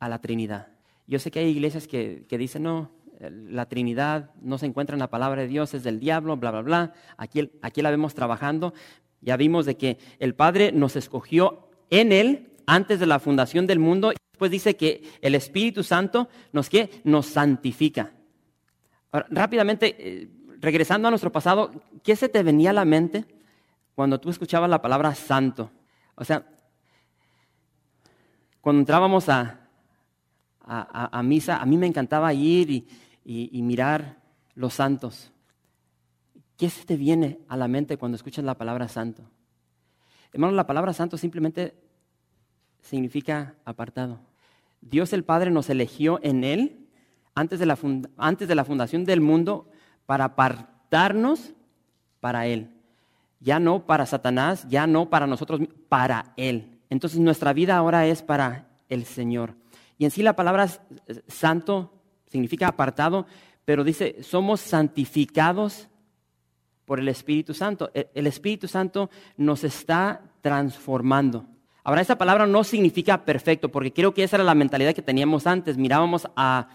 a 0.00 0.08
la 0.08 0.20
Trinidad. 0.20 0.68
Yo 1.06 1.18
sé 1.20 1.30
que 1.30 1.38
hay 1.38 1.46
iglesias 1.46 1.86
que, 1.86 2.26
dicen, 2.28 2.64
no, 2.64 2.90
la 3.20 3.66
Trinidad 3.66 4.30
no 4.40 4.58
se 4.58 4.66
encuentra 4.66 4.94
en 4.94 5.00
la 5.00 5.10
palabra 5.10 5.42
de 5.42 5.48
Dios, 5.48 5.74
es 5.74 5.84
del 5.84 6.00
diablo, 6.00 6.36
bla, 6.36 6.50
bla, 6.50 6.62
bla. 6.62 6.94
Aquí, 7.18 7.50
aquí 7.62 7.82
la 7.82 7.90
vemos 7.90 8.14
trabajando, 8.14 8.74
ya 9.20 9.36
vimos 9.36 9.64
de 9.66 9.76
que 9.76 9.98
el 10.18 10.34
Padre 10.34 10.72
nos 10.72 10.96
escogió 10.96 11.68
en 11.90 12.12
Él 12.12 12.49
antes 12.70 13.00
de 13.00 13.06
la 13.06 13.18
fundación 13.18 13.66
del 13.66 13.80
mundo 13.80 14.12
y 14.12 14.16
después 14.30 14.50
dice 14.50 14.76
que 14.76 15.02
el 15.20 15.34
Espíritu 15.34 15.82
Santo 15.82 16.28
nos, 16.52 16.70
nos 17.02 17.26
santifica. 17.26 18.12
rápidamente, 19.10 19.96
eh, 19.98 20.30
regresando 20.60 21.08
a 21.08 21.10
nuestro 21.10 21.32
pasado, 21.32 21.72
¿qué 22.04 22.14
se 22.14 22.28
te 22.28 22.44
venía 22.44 22.70
a 22.70 22.74
la 22.74 22.84
mente 22.84 23.24
cuando 23.96 24.20
tú 24.20 24.30
escuchabas 24.30 24.70
la 24.70 24.80
palabra 24.80 25.16
santo? 25.16 25.72
O 26.14 26.24
sea, 26.24 26.46
cuando 28.60 28.80
entrábamos 28.80 29.28
a, 29.28 29.68
a, 30.60 31.22
misa, 31.24 31.56
a 31.56 31.66
mí 31.66 31.76
me 31.76 31.88
encantaba 31.88 32.32
ir 32.32 32.86
y 33.24 33.62
mirar 33.62 34.18
los 34.54 34.74
santos. 34.74 35.32
¿Qué 36.56 36.70
se 36.70 36.84
te 36.84 36.96
viene 36.96 37.40
a 37.48 37.56
la 37.56 37.66
mente 37.66 37.96
cuando 37.96 38.14
escuchas 38.14 38.44
la 38.44 38.56
palabra 38.56 38.86
santo? 38.86 39.24
Hermano, 40.32 40.52
la 40.52 40.66
palabra 40.66 40.92
santo 40.92 41.16
simplemente 41.16 41.89
significa 42.82 43.54
apartado. 43.64 44.18
Dios 44.80 45.12
el 45.12 45.24
Padre 45.24 45.50
nos 45.50 45.68
eligió 45.70 46.20
en 46.22 46.44
Él 46.44 46.86
antes 47.34 47.58
de 47.58 47.66
la, 47.66 47.78
antes 48.16 48.48
de 48.48 48.54
la 48.54 48.64
fundación 48.64 49.04
del 49.04 49.20
mundo 49.20 49.68
para 50.06 50.24
apartarnos 50.24 51.52
para 52.20 52.46
Él. 52.46 52.70
Ya 53.40 53.58
no 53.58 53.86
para 53.86 54.06
Satanás, 54.06 54.66
ya 54.68 54.86
no 54.86 55.08
para 55.08 55.26
nosotros, 55.26 55.60
para 55.88 56.32
Él. 56.36 56.78
Entonces 56.90 57.20
nuestra 57.20 57.52
vida 57.52 57.76
ahora 57.76 58.06
es 58.06 58.22
para 58.22 58.68
el 58.88 59.04
Señor. 59.04 59.54
Y 59.96 60.04
en 60.04 60.10
sí 60.10 60.22
la 60.22 60.36
palabra 60.36 60.68
santo 61.28 61.92
significa 62.26 62.68
apartado, 62.68 63.26
pero 63.64 63.84
dice, 63.84 64.22
somos 64.22 64.60
santificados 64.60 65.88
por 66.84 66.98
el 66.98 67.08
Espíritu 67.08 67.54
Santo. 67.54 67.90
E, 67.94 68.10
el 68.14 68.26
Espíritu 68.26 68.66
Santo 68.66 69.10
nos 69.36 69.62
está 69.62 70.22
transformando. 70.40 71.46
Ahora, 71.82 72.00
esa 72.00 72.18
palabra 72.18 72.46
no 72.46 72.64
significa 72.64 73.24
perfecto, 73.24 73.70
porque 73.70 73.92
creo 73.92 74.14
que 74.14 74.22
esa 74.22 74.36
era 74.36 74.44
la 74.44 74.54
mentalidad 74.54 74.94
que 74.94 75.02
teníamos 75.02 75.46
antes. 75.46 75.76
Mirábamos 75.76 76.28
a, 76.36 76.68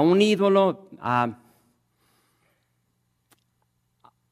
un 0.00 0.22
ídolo, 0.22 0.88
a, 1.00 1.38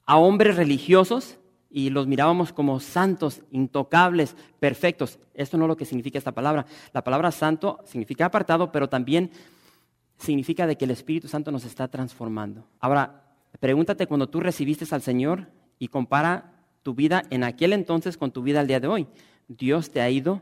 a 0.05 0.17
hombres 0.17 0.55
religiosos, 0.55 1.37
y 1.69 1.89
los 1.89 2.07
mirábamos 2.07 2.53
como 2.53 2.79
santos, 2.79 3.41
intocables, 3.51 4.35
perfectos. 4.59 5.19
Esto 5.33 5.57
no 5.57 5.65
es 5.65 5.69
lo 5.69 5.77
que 5.77 5.85
significa 5.85 6.17
esta 6.17 6.31
palabra. 6.31 6.65
La 6.93 7.03
palabra 7.03 7.31
santo 7.31 7.79
significa 7.85 8.25
apartado, 8.25 8.71
pero 8.71 8.89
también 8.89 9.31
significa 10.17 10.65
de 10.65 10.77
que 10.77 10.85
el 10.85 10.91
Espíritu 10.91 11.27
Santo 11.27 11.51
nos 11.51 11.65
está 11.65 11.87
transformando. 11.87 12.65
Ahora, 12.79 13.27
Pregúntate 13.59 14.07
cuando 14.07 14.29
tú 14.29 14.39
recibiste 14.39 14.85
al 14.93 15.01
Señor 15.01 15.47
y 15.79 15.87
compara 15.87 16.53
tu 16.83 16.93
vida 16.93 17.23
en 17.29 17.43
aquel 17.43 17.73
entonces 17.73 18.17
con 18.17 18.31
tu 18.31 18.43
vida 18.43 18.59
al 18.59 18.67
día 18.67 18.79
de 18.79 18.87
hoy. 18.87 19.07
Dios 19.47 19.91
te 19.91 20.01
ha 20.01 20.09
ido 20.09 20.41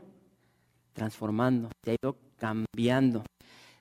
transformando, 0.92 1.68
te 1.82 1.92
ha 1.92 1.96
ido 2.02 2.16
cambiando. 2.36 3.24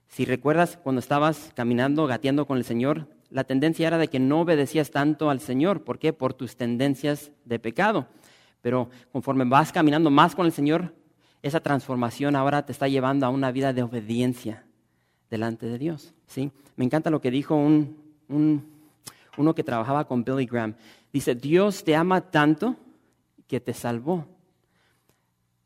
Si 0.07 0.25
recuerdas 0.25 0.77
cuando 0.81 0.99
estabas 0.99 1.51
caminando, 1.55 2.07
gateando 2.07 2.45
con 2.45 2.57
el 2.57 2.63
Señor, 2.63 3.07
la 3.29 3.43
tendencia 3.43 3.87
era 3.87 3.97
de 3.97 4.07
que 4.07 4.19
no 4.19 4.41
obedecías 4.41 4.91
tanto 4.91 5.29
al 5.29 5.39
Señor. 5.39 5.83
¿Por 5.83 5.99
qué? 5.99 6.13
Por 6.13 6.33
tus 6.33 6.55
tendencias 6.55 7.31
de 7.43 7.59
pecado. 7.59 8.07
Pero 8.61 8.89
conforme 9.11 9.45
vas 9.45 9.71
caminando 9.71 10.09
más 10.09 10.35
con 10.35 10.45
el 10.45 10.51
Señor, 10.51 10.93
esa 11.41 11.59
transformación 11.59 12.35
ahora 12.35 12.65
te 12.65 12.71
está 12.71 12.87
llevando 12.87 13.25
a 13.25 13.29
una 13.29 13.51
vida 13.51 13.73
de 13.73 13.83
obediencia 13.83 14.65
delante 15.29 15.65
de 15.65 15.77
Dios. 15.77 16.13
¿sí? 16.27 16.51
Me 16.75 16.85
encanta 16.85 17.09
lo 17.09 17.21
que 17.21 17.31
dijo 17.31 17.55
un, 17.55 17.97
un 18.29 18.75
uno 19.37 19.55
que 19.55 19.63
trabajaba 19.63 20.07
con 20.07 20.23
Billy 20.23 20.45
Graham. 20.45 20.75
Dice, 21.11 21.35
Dios 21.35 21.83
te 21.83 21.95
ama 21.95 22.21
tanto 22.21 22.75
que 23.47 23.59
te 23.59 23.73
salvó, 23.73 24.27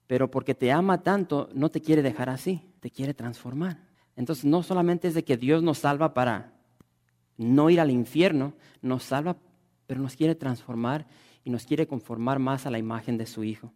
pero 0.10 0.32
porque 0.32 0.56
te 0.56 0.72
ama 0.72 1.04
tanto 1.04 1.50
no 1.54 1.69
te 1.69 1.82
quiere 1.82 2.02
dejar 2.02 2.32
así, 2.32 2.63
te 2.80 2.89
quiere 2.89 3.13
transformar. 3.13 3.78
Entonces 4.15 4.43
no 4.43 4.63
solamente 4.63 5.08
es 5.08 5.13
de 5.13 5.24
que 5.24 5.38
Dios 5.38 5.62
nos 5.62 5.78
salva 5.78 6.15
para 6.15 6.52
no 7.38 7.69
ir 7.69 7.80
al 7.80 7.91
infierno, 7.91 8.54
nos 8.82 9.04
salva, 9.04 9.38
pero 9.86 10.02
nos 10.02 10.15
quiere 10.15 10.34
transformar 10.34 11.06
y 11.43 11.52
nos 11.52 11.63
quiere 11.63 11.86
conformar 11.86 12.39
más 12.39 12.65
a 12.65 12.72
la 12.72 12.80
imagen 12.80 13.19
de 13.19 13.28
su 13.28 13.43
Hijo. 13.43 13.72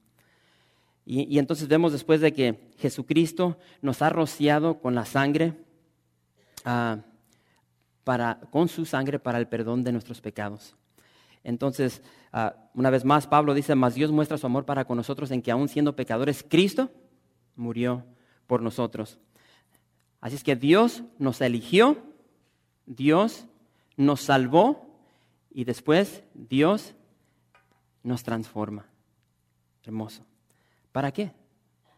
Y, 1.06 1.38
entonces 1.38 1.68
vemos 1.68 1.92
después 1.92 2.20
de 2.20 2.34
que 2.34 2.72
Jesucristo 2.80 3.60
nos 3.84 4.02
ha 4.02 4.10
rociado 4.10 4.80
con 4.80 4.96
la 4.96 5.06
sangre, 5.06 5.54
uh, 6.66 6.98
con 8.50 8.70
su 8.70 8.86
sangre 8.86 9.20
para 9.20 9.38
el 9.38 9.48
perdón 9.48 9.84
de 9.84 9.92
nuestros 9.92 10.20
pecados. 10.20 10.76
Entonces, 11.44 12.02
ah, 12.32 12.56
una 12.74 12.90
vez 12.90 13.06
más, 13.06 13.28
Pablo 13.28 13.54
dice, 13.54 13.76
mas 13.76 13.96
Dios 13.96 14.12
muestra 14.12 14.38
su 14.38 14.46
amor 14.46 14.66
para 14.66 14.86
con 14.86 14.98
nosotros 14.98 15.32
en 15.32 15.42
que 15.42 15.52
aún 15.52 15.68
siendo 15.68 15.96
pecadores, 15.96 16.46
Cristo 16.48 16.90
murió 17.56 18.06
por 18.48 18.62
nosotros. 18.62 19.20
Así 20.22 20.36
es 20.36 20.44
que 20.44 20.56
Dios 20.56 21.04
nos 21.20 21.42
eligió, 21.42 21.98
Dios 22.86 23.46
nos 23.98 24.22
salvó 24.22 24.88
y 25.52 25.66
después 25.66 26.24
Dios 26.34 26.96
nos 28.04 28.24
transforma. 28.24 28.86
Hermoso. 29.84 30.26
¿Para 30.92 31.12
qué? 31.12 31.32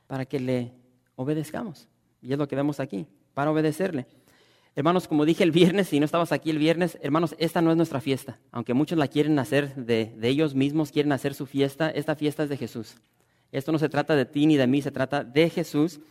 Para 0.07 0.25
que 0.25 0.39
le 0.39 0.73
obedezcamos. 1.15 1.87
Y 2.21 2.33
es 2.33 2.39
lo 2.39 2.47
que 2.47 2.55
vemos 2.55 2.79
aquí, 2.79 3.05
para 3.33 3.51
obedecerle. 3.51 4.07
Hermanos, 4.77 5.07
como 5.07 5.23
dije 5.23 5.41
el 5.41 5.51
viernes, 5.51 5.87
si 5.87 6.01
no 6.01 6.05
estabas 6.05 6.33
aquí 6.33 6.49
el 6.49 6.57
viernes, 6.57 6.97
hermanos, 7.01 7.33
esta 7.39 7.61
no 7.61 7.71
es 7.71 7.77
nuestra 7.77 8.01
fiesta. 8.01 8.39
Aunque 8.51 8.73
muchos 8.73 8.97
la 8.97 9.07
quieren 9.07 9.39
hacer 9.39 9.73
de, 9.75 10.13
ellos 10.21 10.53
mismos, 10.53 10.91
quieren 10.91 11.13
hacer 11.13 11.33
su 11.33 11.45
fiesta, 11.45 11.89
esta 11.89 12.17
fiesta 12.17 12.43
es 12.43 12.49
de 12.49 12.57
Jesús. 12.57 12.97
Esto 13.53 13.71
no 13.71 13.79
se 13.79 13.87
trata 13.87 14.17
de 14.17 14.25
ti 14.25 14.45
ni 14.45 14.57
de 14.57 14.67
mí, 14.67 14.81
se 14.81 14.91
trata 14.91 15.23
de 15.23 15.49
Jesús. 15.49 16.01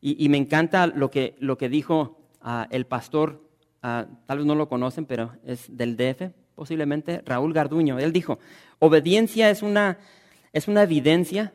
Y, 0.00 0.28
me 0.28 0.36
encanta 0.36 0.86
lo 0.86 1.10
que, 1.10 1.34
lo 1.40 1.58
que 1.58 1.68
dijo 1.68 2.20
ah, 2.40 2.68
el 2.70 2.86
pastor, 2.86 3.48
ah, 3.82 4.06
tal 4.26 4.38
vez 4.38 4.46
no 4.46 4.54
lo 4.54 4.68
conocen, 4.68 5.06
pero 5.06 5.32
es 5.44 5.76
del 5.76 5.96
DF, 5.96 6.30
posiblemente, 6.54 7.20
Raúl 7.26 7.52
Garduño. 7.52 7.98
Él 7.98 8.12
dijo, 8.12 8.38
obediencia 8.78 9.50
es 9.50 9.62
una, 9.62 9.98
es 10.52 10.68
una 10.68 10.84
evidencia 10.84 11.52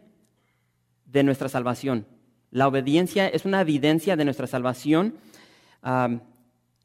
de 1.05 1.23
nuestra 1.23 1.47
salvación. 1.47 2.05
La 2.51 2.67
obediencia 2.67 3.29
es 3.29 3.45
una 3.45 3.61
evidencia 3.61 4.17
de 4.17 4.25
nuestra 4.25 4.47
salvación 4.47 5.13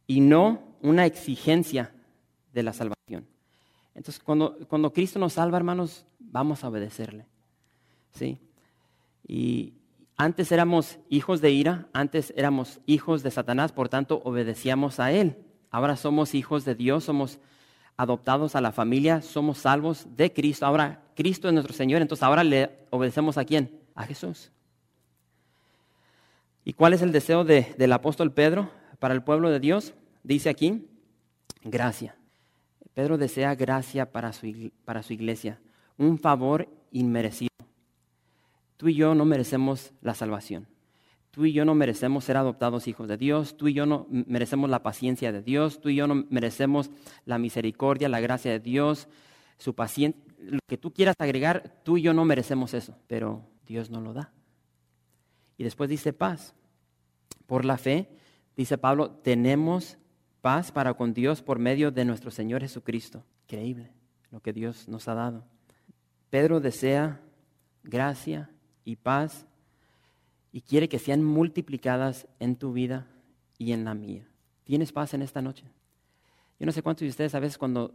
y 0.07 0.21
no 0.21 0.63
una 0.83 1.07
exigencia 1.07 1.93
de 2.53 2.63
la 2.63 2.73
salvación. 2.73 3.27
Entonces, 3.95 4.23
cuando, 4.23 4.59
cuando 4.69 4.93
Cristo 4.93 5.19
nos 5.19 5.35
salva, 5.35 5.57
hermanos, 5.57 6.05
vamos 6.19 6.65
a 6.65 6.69
obedecerle. 6.69 7.27
¿Sí? 8.13 8.39
Y 9.27 9.75
antes 10.17 10.53
éramos 10.53 10.99
hijos 11.09 11.41
de 11.41 11.51
ira, 11.51 11.89
antes 11.93 12.33
éramos 12.37 12.81
hijos 12.87 13.23
de 13.23 13.31
Satanás, 13.31 13.73
por 13.73 13.89
tanto 13.89 14.21
obedecíamos 14.25 15.01
a 15.01 15.11
Él. 15.13 15.39
Ahora 15.71 15.97
somos 15.97 16.35
hijos 16.35 16.65
de 16.65 16.75
Dios, 16.75 17.05
somos 17.05 17.39
adoptados 17.97 18.55
a 18.55 18.61
la 18.61 18.73
familia, 18.73 19.23
somos 19.23 19.59
salvos 19.59 20.07
de 20.17 20.33
Cristo. 20.33 20.67
Ahora 20.67 21.03
Cristo 21.17 21.49
es 21.49 21.55
nuestro 21.55 21.75
Señor, 21.75 22.03
entonces 22.03 22.23
ahora 22.23 22.45
le 22.45 22.71
obedecemos 22.91 23.39
a 23.39 23.45
quién? 23.45 23.81
A 23.95 24.05
Jesús. 24.05 24.51
¿Y 26.65 26.73
cuál 26.73 26.95
es 26.95 27.03
el 27.03 27.13
deseo 27.13 27.45
del 27.45 27.93
apóstol 27.93 28.33
Pedro 28.33 28.71
para 29.05 29.13
el 29.13 29.23
pueblo 29.23 29.51
de 29.51 29.61
Dios? 29.61 29.93
Dice 30.23 30.49
aquí, 30.49 30.87
gracia. 31.63 32.17
Pedro 32.95 33.19
desea 33.19 33.55
gracia 33.55 34.11
para 34.11 34.33
su, 34.33 34.73
para 34.87 35.03
su 35.03 35.13
iglesia, 35.13 35.61
un 35.99 36.19
favor 36.19 36.71
inmerecido. 36.91 37.51
Tú 38.79 38.89
y 38.89 38.95
yo 38.95 39.15
no 39.15 39.27
merecemos 39.27 39.93
la 40.01 40.15
salvación. 40.15 40.69
Tú 41.33 41.45
y 41.45 41.53
yo 41.53 41.67
no 41.67 41.75
merecemos 41.75 42.25
ser 42.25 42.39
adoptados 42.39 42.89
hijos 42.89 43.07
de 43.07 43.19
Dios. 43.19 43.59
Tú 43.59 43.69
y 43.69 43.75
yo 43.75 43.85
no 43.85 44.07
merecemos 44.09 44.71
la 44.71 44.83
paciencia 44.83 45.33
de 45.33 45.43
Dios. 45.43 45.83
Tú 45.83 45.91
y 45.91 45.97
yo 45.97 46.07
no 46.07 46.25
merecemos 46.31 46.91
la 47.27 47.37
misericordia, 47.39 48.09
la 48.09 48.21
gracia 48.21 48.53
de 48.53 48.61
Dios, 48.61 49.09
su 49.59 49.75
paciencia. 49.75 50.19
Lo 50.39 50.61
que 50.67 50.79
tú 50.79 50.95
quieras 50.95 51.17
agregar, 51.19 51.79
tú 51.85 51.99
y 51.99 52.03
yo 52.05 52.15
no 52.15 52.25
merecemos 52.25 52.73
eso, 52.73 52.97
pero 53.07 53.43
Dios 53.67 53.91
no 53.91 54.01
lo 54.01 54.15
da. 54.15 54.33
Y 55.59 55.65
después 55.65 55.91
dice 55.91 56.15
paz. 56.15 56.55
Por 57.47 57.67
la 57.67 57.77
fe, 57.77 58.09
dice 58.57 58.79
Pablo, 58.79 59.11
tenemos 59.11 59.99
paz 60.41 60.71
para 60.71 60.95
con 60.95 61.15
Dios 61.15 61.43
por 61.43 61.59
medio 61.59 61.91
de 61.91 62.05
nuestro 62.05 62.31
Señor 62.31 62.61
Jesucristo. 62.61 63.25
Increíble 63.45 63.91
lo 64.31 64.41
que 64.41 64.53
Dios 64.53 64.89
nos 64.89 65.09
ha 65.09 65.15
dado. 65.15 65.45
Pedro 66.29 66.61
desea 66.61 67.21
gracia 67.85 68.51
y 68.85 68.97
paz 68.97 69.47
y 70.51 70.61
quiere 70.61 70.89
que 70.89 70.99
sean 70.99 71.23
multiplicadas 71.23 72.27
en 72.41 72.57
tu 72.57 72.73
vida 72.73 73.07
y 73.59 73.73
en 73.73 73.85
la 73.85 73.95
mía. 73.95 74.27
¿Tienes 74.65 74.93
paz 74.93 75.15
en 75.15 75.23
esta 75.23 75.41
noche? 75.41 75.65
Yo 76.59 76.67
no 76.67 76.73
sé 76.73 76.83
cuántos 76.83 77.03
de 77.03 77.11
ustedes 77.11 77.35
a 77.35 77.41
veces 77.41 77.59
cuando 77.59 77.95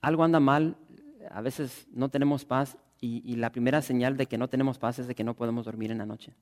algo 0.00 0.24
anda 0.24 0.40
mal, 0.40 0.76
a 1.30 1.40
veces 1.40 1.88
no 1.92 2.08
tenemos 2.08 2.44
paz 2.44 2.76
y, 3.00 3.22
y, 3.24 3.36
la 3.36 3.50
primera 3.50 3.82
señal 3.82 4.16
de 4.16 4.26
que 4.26 4.38
no 4.38 4.48
tenemos 4.48 4.78
paz 4.78 4.98
es 4.98 5.08
de 5.08 5.14
que 5.14 5.24
no 5.24 5.34
podemos 5.34 5.64
dormir 5.64 5.90
en 5.90 5.98
la 5.98 6.06
noche. 6.06 6.34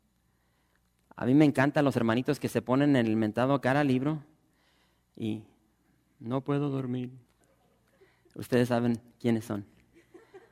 A 1.16 1.26
mí 1.26 1.34
me 1.34 1.44
encantan 1.44 1.84
los 1.84 1.96
hermanitos 1.96 2.40
que 2.40 2.48
se 2.48 2.62
ponen 2.62 2.96
en 2.96 3.06
el 3.06 3.16
mentado 3.16 3.60
cara 3.60 3.84
libro 3.84 4.22
y 5.16 5.42
no 6.20 6.40
puedo 6.40 6.70
dormir. 6.70 7.10
Ustedes 8.34 8.68
saben 8.68 9.00
quiénes 9.20 9.44
son. 9.44 9.66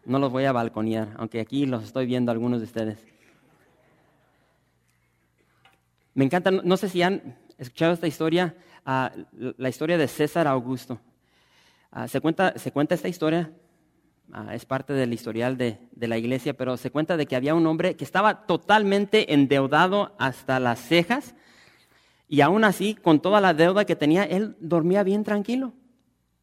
No 0.05 0.19
los 0.19 0.33
voy 0.33 0.45
a 0.45 0.53
balconear, 0.53 1.15
aunque 1.17 1.41
aquí 1.41 1.67
los 1.67 1.85
estoy 1.85 2.07
viendo 2.07 2.33
algunos 2.33 2.61
de 2.61 2.67
ustedes. 2.67 2.99
Me 6.15 6.25
encanta, 6.25 6.51
no 6.51 6.77
sé 6.77 6.89
si 6.89 7.03
han 7.03 7.39
escuchado 7.57 7.93
esta 7.93 8.07
historia, 8.07 8.55
ah, 8.85 9.13
la 9.33 9.69
historia 9.69 9.97
de 9.97 10.09
César 10.09 10.47
Augusto. 10.47 11.01
Ah, 11.91 12.09
se, 12.09 12.21
cuenta, 12.21 12.59
se 12.59 12.73
cuenta 12.73 12.95
esta 12.95 13.09
historia, 13.09 13.51
ah, 14.33 14.55
es 14.55 14.65
parte 14.65 14.93
del 14.93 15.13
historial 15.13 15.57
de, 15.57 15.79
de, 15.93 16.09
la 16.09 16.19
iglesia, 16.19 16.55
pero 16.55 16.77
se 16.77 16.91
cuenta 16.91 17.17
de 17.17 17.27
que 17.27 17.37
había 17.37 17.55
un 17.55 17.67
hombre 17.67 17.97
que 17.97 18.05
estaba 18.05 18.47
totalmente 18.47 19.33
endeudado 19.33 20.15
hasta 20.19 20.61
las 20.61 20.81
cejas 20.81 21.35
y 22.31 22.43
aún 22.43 22.63
así, 22.63 22.95
con 22.95 23.19
toda 23.19 23.41
la 23.41 23.55
deuda 23.55 23.85
que 23.85 23.97
tenía, 23.97 24.23
él 24.23 24.55
dormía 24.61 25.03
bien 25.03 25.25
tranquilo, 25.25 25.73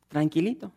tranquilito. 0.10 0.74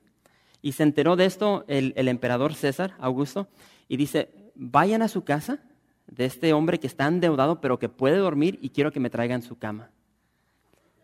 Y 0.62 0.70
se 0.70 0.85
enteró 0.85 1.16
de 1.16 1.25
esto 1.25 1.64
el, 1.66 2.07
emperador 2.07 2.55
César, 2.55 2.94
Augusto, 3.01 3.49
y 3.88 3.96
dice, 3.96 4.31
vayan 4.55 5.03
a 5.03 5.09
su 5.09 5.25
casa 5.25 5.59
de 6.07 6.27
este 6.27 6.53
hombre 6.53 6.79
que 6.79 6.87
está 6.87 7.09
endeudado, 7.09 7.61
pero 7.61 7.81
que 7.81 7.88
puede 7.88 8.18
dormir 8.18 8.61
y 8.62 8.68
quiero 8.68 8.92
que 8.92 9.01
me 9.01 9.11
traigan 9.11 9.42
su 9.42 9.59
cama. 9.59 9.90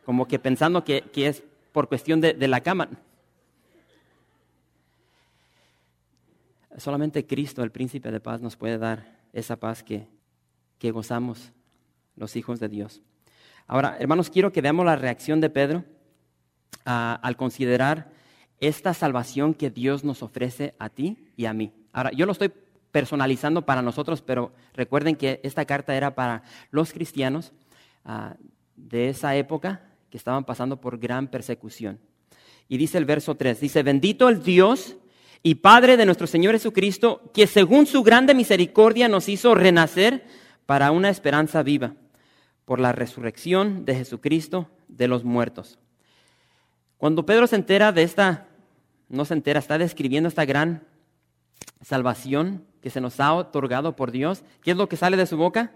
Como 0.05 0.29
que 0.29 0.39
pensando 0.39 0.85
que, 0.85 1.03
es 1.17 1.43
por 1.73 1.89
cuestión 1.89 2.21
de, 2.21 2.35
la 2.47 2.61
cama. 2.61 2.89
Solamente 6.77 7.27
Cristo, 7.27 7.63
el 7.63 7.71
príncipe 7.71 8.11
de 8.11 8.21
paz, 8.21 8.41
nos 8.41 8.57
puede 8.57 8.79
dar 8.79 9.19
esa 9.33 9.57
paz 9.57 9.83
que, 9.83 10.09
que 10.79 10.91
gozamos 10.91 11.53
los 12.17 12.37
hijos 12.37 12.61
de 12.61 12.69
Dios. 12.69 13.03
Ahora, 13.67 13.97
hermanos, 13.99 14.31
quiero 14.31 14.53
que 14.53 14.61
veamos 14.61 14.87
la 14.87 14.97
reacción 14.97 15.41
de 15.41 15.51
Pedro 15.51 15.85
ah, 16.85 17.19
al 17.23 17.37
considerar 17.37 18.11
esta 18.61 18.95
salvación 18.95 19.55
que 19.55 19.71
Dios 19.71 20.05
nos 20.05 20.23
ofrece 20.23 20.75
a 20.79 20.89
ti 20.89 21.19
y 21.37 21.47
a 21.47 21.53
mí. 21.53 21.73
Ahora, 21.93 22.13
yo 22.13 22.27
lo 22.27 22.33
estoy 22.33 22.53
personalizando 22.91 23.67
para 23.67 23.83
nosotros, 23.83 24.23
pero 24.23 24.53
recuerden 24.75 25.17
que 25.17 25.41
esta 25.43 25.65
carta 25.65 25.95
era 25.95 26.15
para 26.15 26.43
los 26.71 26.93
cristianos 26.93 27.53
ah, 28.05 28.37
de 28.77 29.09
esa 29.09 29.35
época 29.37 29.83
que 30.11 30.17
estaban 30.17 30.45
pasando 30.45 30.81
por 30.81 30.99
gran 30.99 31.29
persecución. 31.29 31.99
Y 32.69 32.79
dice 32.79 32.99
el 32.99 33.05
verso 33.05 33.35
3, 33.35 33.61
dice, 33.61 33.83
bendito 33.83 34.29
el 34.29 34.43
Dios 34.43 34.97
y 35.43 35.57
Padre 35.57 35.97
de 35.97 36.07
nuestro 36.07 36.27
Señor 36.27 36.55
Jesucristo, 36.55 37.31
que 37.33 37.47
según 37.47 37.87
su 37.87 38.03
grande 38.03 38.35
misericordia 38.35 39.09
nos 39.09 39.29
hizo 39.29 39.55
renacer 39.55 40.25
para 40.67 40.91
una 40.91 41.09
esperanza 41.09 41.63
viva, 41.63 41.95
por 42.65 42.81
la 42.81 42.93
resurrección 42.93 43.85
de 43.85 43.95
Jesucristo 43.95 44.69
de 44.89 45.09
los 45.09 45.25
muertos 45.25 45.79
cuando 46.99 47.27
Pedro 47.27 47.47
se 47.47 47.57
entera 47.57 47.93
de 47.93 48.03
esta, 48.03 48.49
no 49.09 49.25
se 49.25 49.35
entera, 49.35 49.61
está 49.61 49.79
describiendo 49.79 50.29
esta 50.29 50.45
gran 50.45 50.87
salvación 51.83 52.65
que 52.81 52.91
se 52.91 53.01
nos 53.01 53.21
ha 53.21 53.35
otorgado 53.35 53.97
por 53.97 54.13
Dios, 54.13 54.43
¿qué 54.63 54.71
es 54.71 54.77
lo 54.77 54.89
que 54.89 54.97
sale 54.97 55.17
de 55.17 55.27
su 55.27 55.37
boca? 55.37 55.73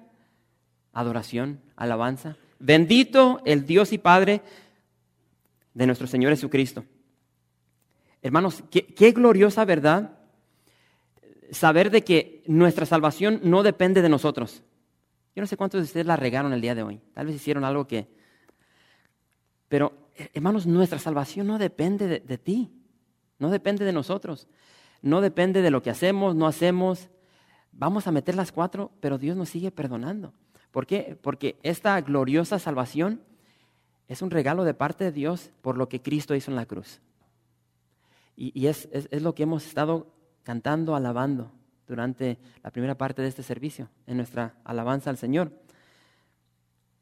Adoración, 0.93 1.61
alabanza. 1.77 2.37
Bendito 2.59 3.41
el 3.45 3.67
Dios 3.67 3.93
y 3.93 3.99
Padre 3.99 4.43
de 5.75 5.87
nuestro 5.87 6.07
Señor 6.07 6.31
Jesucristo. 6.31 6.85
Hermanos, 8.23 8.63
qué, 8.71 9.13
gloriosa 9.13 9.65
verdad 9.65 10.19
saber 11.51 11.91
de 11.91 12.05
que 12.05 12.43
nuestra 12.47 12.85
salvación 12.85 13.41
no 13.45 13.63
depende 13.63 14.03
de 14.03 14.09
nosotros. 14.09 14.63
Yo 15.35 15.41
no 15.41 15.47
sé 15.47 15.57
cuántos 15.57 15.81
de 15.81 15.85
ustedes 15.87 16.07
la 16.07 16.17
regaron 16.17 16.53
el 16.53 16.61
día 16.61 16.75
de 16.75 16.83
hoy. 16.83 17.01
Tal 17.15 17.27
vez 17.27 17.37
hicieron 17.37 17.65
algo 17.65 17.87
que... 17.87 18.09
Pero 19.69 20.09
hermanos, 20.35 20.67
nuestra 20.67 20.99
salvación 20.99 21.47
no 21.47 21.59
depende 21.59 22.21
de, 22.21 22.39
ti, 22.39 22.71
no 23.39 23.51
depende 23.51 23.85
de 23.85 23.93
nosotros, 23.93 24.49
no 25.01 25.21
depende 25.21 25.63
de 25.63 25.71
lo 25.71 25.83
que 25.83 25.91
hacemos, 25.91 26.35
no 26.35 26.47
hacemos. 26.47 27.09
Vamos 27.73 28.07
a 28.07 28.13
meter 28.13 28.35
las 28.35 28.53
cuatro, 28.53 28.91
pero 29.01 29.17
Dios 29.17 29.37
nos 29.37 29.49
sigue 29.49 29.71
perdonando. 29.71 30.35
¿Por 30.71 30.87
qué? 30.87 31.19
Porque 31.21 31.59
esta 31.63 32.01
gloriosa 32.01 32.59
salvación 32.59 33.23
es 34.09 34.23
un 34.23 34.31
regalo 34.31 34.65
de 34.65 34.75
parte 34.75 35.05
de 35.05 35.13
Dios 35.13 35.53
por 35.63 35.79
lo 35.79 35.89
que 35.89 36.03
Cristo 36.03 36.35
hizo 36.35 36.51
en 36.51 36.57
la 36.57 36.67
cruz. 36.67 37.01
Y, 38.43 38.69
es, 38.69 38.89
es 38.93 39.21
lo 39.21 39.35
que 39.35 39.43
hemos 39.43 39.67
estado 39.67 40.15
cantando, 40.45 40.97
alabando 40.97 41.53
durante 41.87 42.39
la 42.63 42.71
primera 42.71 42.97
parte 42.97 43.21
de 43.21 43.29
este 43.29 43.43
servicio, 43.43 43.91
en 44.07 44.17
nuestra 44.17 44.55
alabanza 44.65 45.11
al 45.11 45.19
Señor. 45.19 45.53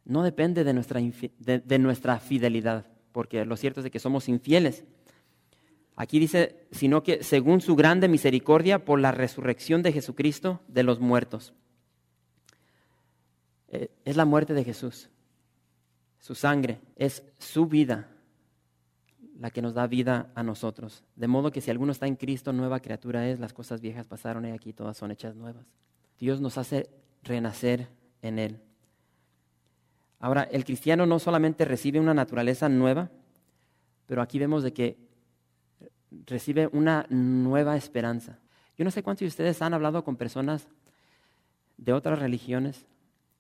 No 0.05 0.25
depende 0.25 0.65
de 0.65 0.73
nuestra, 0.73 1.01
de 1.01 1.79
nuestra 1.79 2.19
fidelidad 2.19 2.87
porque 3.19 3.45
lo 3.45 3.57
cierto 3.57 3.81
es 3.81 3.85
de 3.85 3.91
que 3.91 3.99
somos 3.99 4.29
infieles. 4.29 4.85
Aquí 5.97 6.21
dice, 6.21 6.69
sino 6.71 7.03
que 7.03 7.25
según 7.25 7.61
su 7.61 7.75
grande 7.75 8.07
misericordia 8.07 8.85
por 8.85 9.01
la 9.01 9.11
resurrección 9.11 9.83
de 9.83 9.93
Jesucristo 9.93 10.61
de 10.69 10.85
los 10.85 11.01
muertos. 11.01 11.53
Eh, 13.71 13.91
es 14.05 14.17
la 14.17 14.25
muerte 14.25 14.55
de 14.55 14.63
Jesús, 14.63 15.11
su 16.21 16.37
sangre, 16.37 16.81
es 16.95 17.25
su 17.39 17.67
vida 17.67 18.09
la 19.39 19.51
que 19.51 19.63
nos 19.63 19.75
da 19.75 19.87
vida 19.87 20.31
a 20.35 20.43
nosotros. 20.43 21.05
De 21.15 21.29
modo 21.29 21.53
que 21.53 21.61
si 21.61 21.71
alguno 21.71 21.93
está 21.93 22.07
en 22.07 22.17
Cristo, 22.17 22.53
nueva 22.53 22.81
criatura 22.81 23.29
es, 23.29 23.39
las 23.39 23.53
cosas 23.53 23.81
viejas 23.81 24.07
pasaron 24.07 24.45
y 24.45 24.51
aquí 24.51 24.73
todas 24.73 24.97
son 24.97 25.11
hechas 25.11 25.37
nuevas. 25.37 25.65
Dios 26.19 26.41
nos 26.41 26.59
hace 26.59 26.91
renacer 27.23 27.89
en 28.21 28.39
Él. 28.39 28.61
Ahora, 30.19 30.43
el 30.43 30.65
cristiano 30.65 31.07
no 31.07 31.21
solamente 31.21 31.65
recibe 31.65 32.01
una 32.01 32.15
naturaleza 32.15 32.69
nueva, 32.69 33.11
pero 34.07 34.23
aquí 34.23 34.41
vemos 34.41 34.65
de 34.65 34.73
que 34.73 34.99
recibe 36.27 36.69
una 36.73 37.07
nueva 37.09 37.77
esperanza. 37.77 38.39
Yo 38.77 38.85
no 38.85 38.91
sé 38.91 39.05
cuántos 39.05 39.21
de 39.21 39.29
ustedes 39.29 39.63
han 39.63 39.75
hablado 39.75 40.03
con 40.03 40.17
personas 40.17 40.67
de 41.77 41.93
otras 41.93 42.19
religiones, 42.19 42.87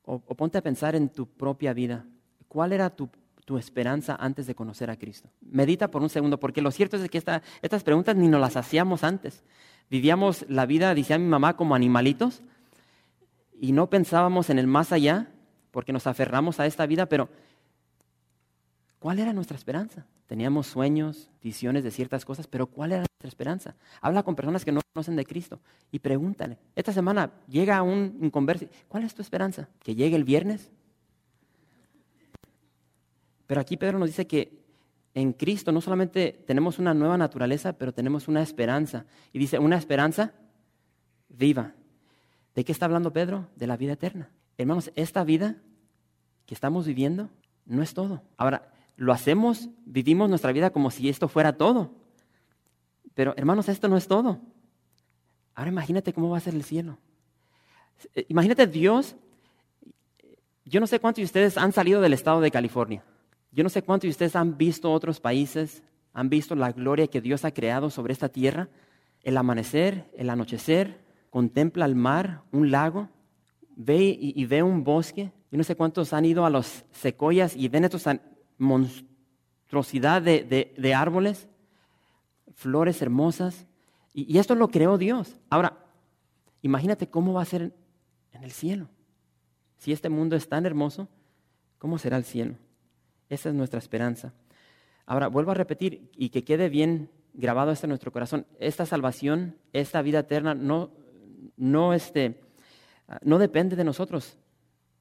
o, 0.04 0.20
ponte 0.20 0.56
a 0.56 0.62
pensar 0.62 0.94
en 0.94 1.08
tu 1.08 1.26
propia 1.26 1.72
vida. 1.72 2.06
¿Cuál 2.46 2.72
era 2.72 2.88
tu, 2.88 3.10
esperanza 3.56 4.16
antes 4.20 4.46
de 4.46 4.54
conocer 4.54 4.90
a 4.90 4.96
Cristo? 4.96 5.30
Medita 5.40 5.90
por 5.90 6.02
un 6.02 6.10
segundo, 6.10 6.38
porque 6.38 6.60
lo 6.60 6.70
cierto 6.70 6.96
es 6.96 7.08
que 7.08 7.18
estas 7.62 7.84
preguntas 7.84 8.16
ni 8.16 8.28
nos 8.28 8.40
las 8.40 8.56
hacíamos 8.56 9.04
antes. 9.04 9.44
Vivíamos 9.88 10.44
la 10.48 10.66
vida, 10.66 10.94
decía 10.94 11.16
mi 11.18 11.28
mamá, 11.28 11.56
como 11.56 11.74
animalitos, 11.74 12.42
y 13.60 13.72
no 13.72 13.88
pensábamos 13.88 14.50
en 14.50 14.58
el 14.58 14.66
más 14.66 14.92
allá, 14.92 15.30
porque 15.70 15.92
nos 15.92 16.06
aferramos 16.06 16.60
a 16.60 16.66
esta 16.66 16.84
vida, 16.86 17.06
pero 17.06 17.28
¿cuál 18.98 19.18
era 19.18 19.32
nuestra 19.32 19.56
esperanza? 19.56 20.06
Teníamos 20.26 20.66
sueños, 20.66 21.30
visiones 21.42 21.84
de 21.84 21.90
ciertas 21.90 22.24
cosas, 22.26 22.46
pero 22.46 22.66
¿cuál 22.66 22.92
era 22.92 22.98
nuestra 23.00 23.28
esperanza? 23.28 23.76
Habla 24.02 24.22
con 24.22 24.36
personas 24.36 24.64
que 24.64 24.72
no 24.72 24.80
conocen 24.92 25.16
de 25.16 25.24
Cristo 25.24 25.58
y 25.90 26.00
pregúntale. 26.00 26.58
Esta 26.76 26.92
semana 26.92 27.32
llega 27.48 27.82
un 27.82 28.18
inconverso, 28.20 28.66
¿cuál 28.88 29.04
es 29.04 29.14
tu 29.14 29.22
esperanza? 29.22 29.68
¿Que 29.82 29.94
llegue 29.94 30.16
el 30.16 30.24
viernes? 30.24 30.70
Pero 33.48 33.62
aquí 33.62 33.78
Pedro 33.78 33.98
nos 33.98 34.10
dice 34.10 34.26
que 34.26 34.62
en 35.14 35.32
Cristo 35.32 35.72
no 35.72 35.80
solamente 35.80 36.44
tenemos 36.46 36.78
una 36.78 36.92
nueva 36.92 37.16
naturaleza, 37.16 37.72
pero 37.72 37.92
tenemos 37.92 38.28
una 38.28 38.42
esperanza. 38.42 39.06
Y 39.32 39.38
dice, 39.38 39.58
una 39.58 39.76
esperanza 39.76 40.34
viva. 41.30 41.72
¿De 42.54 42.62
qué 42.62 42.70
está 42.70 42.84
hablando 42.84 43.12
Pedro? 43.12 43.48
De 43.56 43.66
la 43.66 43.78
vida 43.78 43.94
eterna. 43.94 44.30
Hermanos, 44.58 44.92
esta 44.96 45.24
vida 45.24 45.56
que 46.44 46.54
estamos 46.54 46.86
viviendo 46.86 47.30
no 47.64 47.82
es 47.82 47.94
todo. 47.94 48.22
Ahora, 48.36 48.70
lo 48.96 49.14
hacemos, 49.14 49.70
vivimos 49.86 50.28
nuestra 50.28 50.52
vida 50.52 50.70
como 50.70 50.90
si 50.90 51.08
esto 51.08 51.26
fuera 51.26 51.56
todo. 51.56 51.94
Pero 53.14 53.32
hermanos, 53.38 53.70
esto 53.70 53.88
no 53.88 53.96
es 53.96 54.06
todo. 54.08 54.40
Ahora 55.54 55.70
imagínate 55.70 56.12
cómo 56.12 56.28
va 56.28 56.36
a 56.36 56.40
ser 56.40 56.54
el 56.54 56.64
cielo. 56.64 56.98
Eh, 58.14 58.26
imagínate 58.28 58.66
Dios. 58.66 59.16
Yo 60.66 60.80
no 60.80 60.86
sé 60.86 61.00
cuántos 61.00 61.22
de 61.22 61.24
ustedes 61.24 61.56
han 61.56 61.72
salido 61.72 62.02
del 62.02 62.12
estado 62.12 62.42
de 62.42 62.50
California. 62.50 63.02
Yo 63.50 63.64
no 63.64 63.70
sé 63.70 63.82
cuántos 63.82 64.08
de 64.08 64.10
ustedes 64.10 64.36
han 64.36 64.56
visto 64.56 64.92
otros 64.92 65.20
países, 65.20 65.82
han 66.12 66.28
visto 66.28 66.54
la 66.54 66.72
gloria 66.72 67.06
que 67.06 67.20
Dios 67.20 67.44
ha 67.44 67.52
creado 67.52 67.90
sobre 67.90 68.12
esta 68.12 68.28
tierra. 68.28 68.68
El 69.22 69.36
amanecer, 69.36 70.10
el 70.16 70.30
anochecer, 70.30 70.98
contempla 71.30 71.84
el 71.84 71.94
mar, 71.94 72.42
un 72.52 72.70
lago, 72.70 73.08
ve 73.76 74.16
y, 74.20 74.44
ve 74.46 74.62
un 74.62 74.84
bosque. 74.84 75.32
Yo 75.50 75.58
no 75.58 75.64
sé 75.64 75.76
cuántos 75.76 76.12
han 76.12 76.24
ido 76.24 76.44
a 76.44 76.50
los 76.50 76.84
secoyas 76.92 77.56
y 77.56 77.68
ven 77.68 77.84
estos 77.84 78.04
monstruosidad 78.58 80.20
de, 80.20 80.94
árboles, 80.94 81.48
flores 82.54 83.00
hermosas. 83.00 83.66
Y, 84.12 84.38
esto 84.38 84.54
lo 84.54 84.68
creó 84.68 84.98
Dios. 84.98 85.40
Ahora, 85.48 85.78
imagínate 86.62 87.08
cómo 87.08 87.32
va 87.32 87.42
a 87.42 87.46
ser 87.46 87.72
en 88.32 88.42
el 88.42 88.50
cielo. 88.50 88.88
Si 89.76 89.92
este 89.92 90.08
mundo 90.08 90.34
es 90.34 90.48
tan 90.48 90.66
hermoso, 90.66 91.08
¿cómo 91.78 91.98
será 91.98 92.16
el 92.16 92.24
cielo? 92.24 92.56
Esa 93.28 93.48
es 93.48 93.54
nuestra 93.54 93.78
esperanza. 93.78 94.32
Ahora, 95.06 95.28
vuelvo 95.28 95.50
a 95.50 95.54
repetir 95.54 96.10
y 96.16 96.30
que 96.30 96.44
quede 96.44 96.68
bien 96.68 97.10
grabado 97.34 97.70
esto 97.70 97.86
en 97.86 97.90
nuestro 97.90 98.12
corazón. 98.12 98.46
Esta 98.58 98.84
salvación, 98.86 99.56
esta 99.72 100.02
vida 100.02 100.20
eterna, 100.20 100.54
no, 100.54 100.90
no, 101.56 101.94
este, 101.94 102.40
no 103.22 103.38
depende 103.38 103.76
de 103.76 103.84
nosotros, 103.84 104.36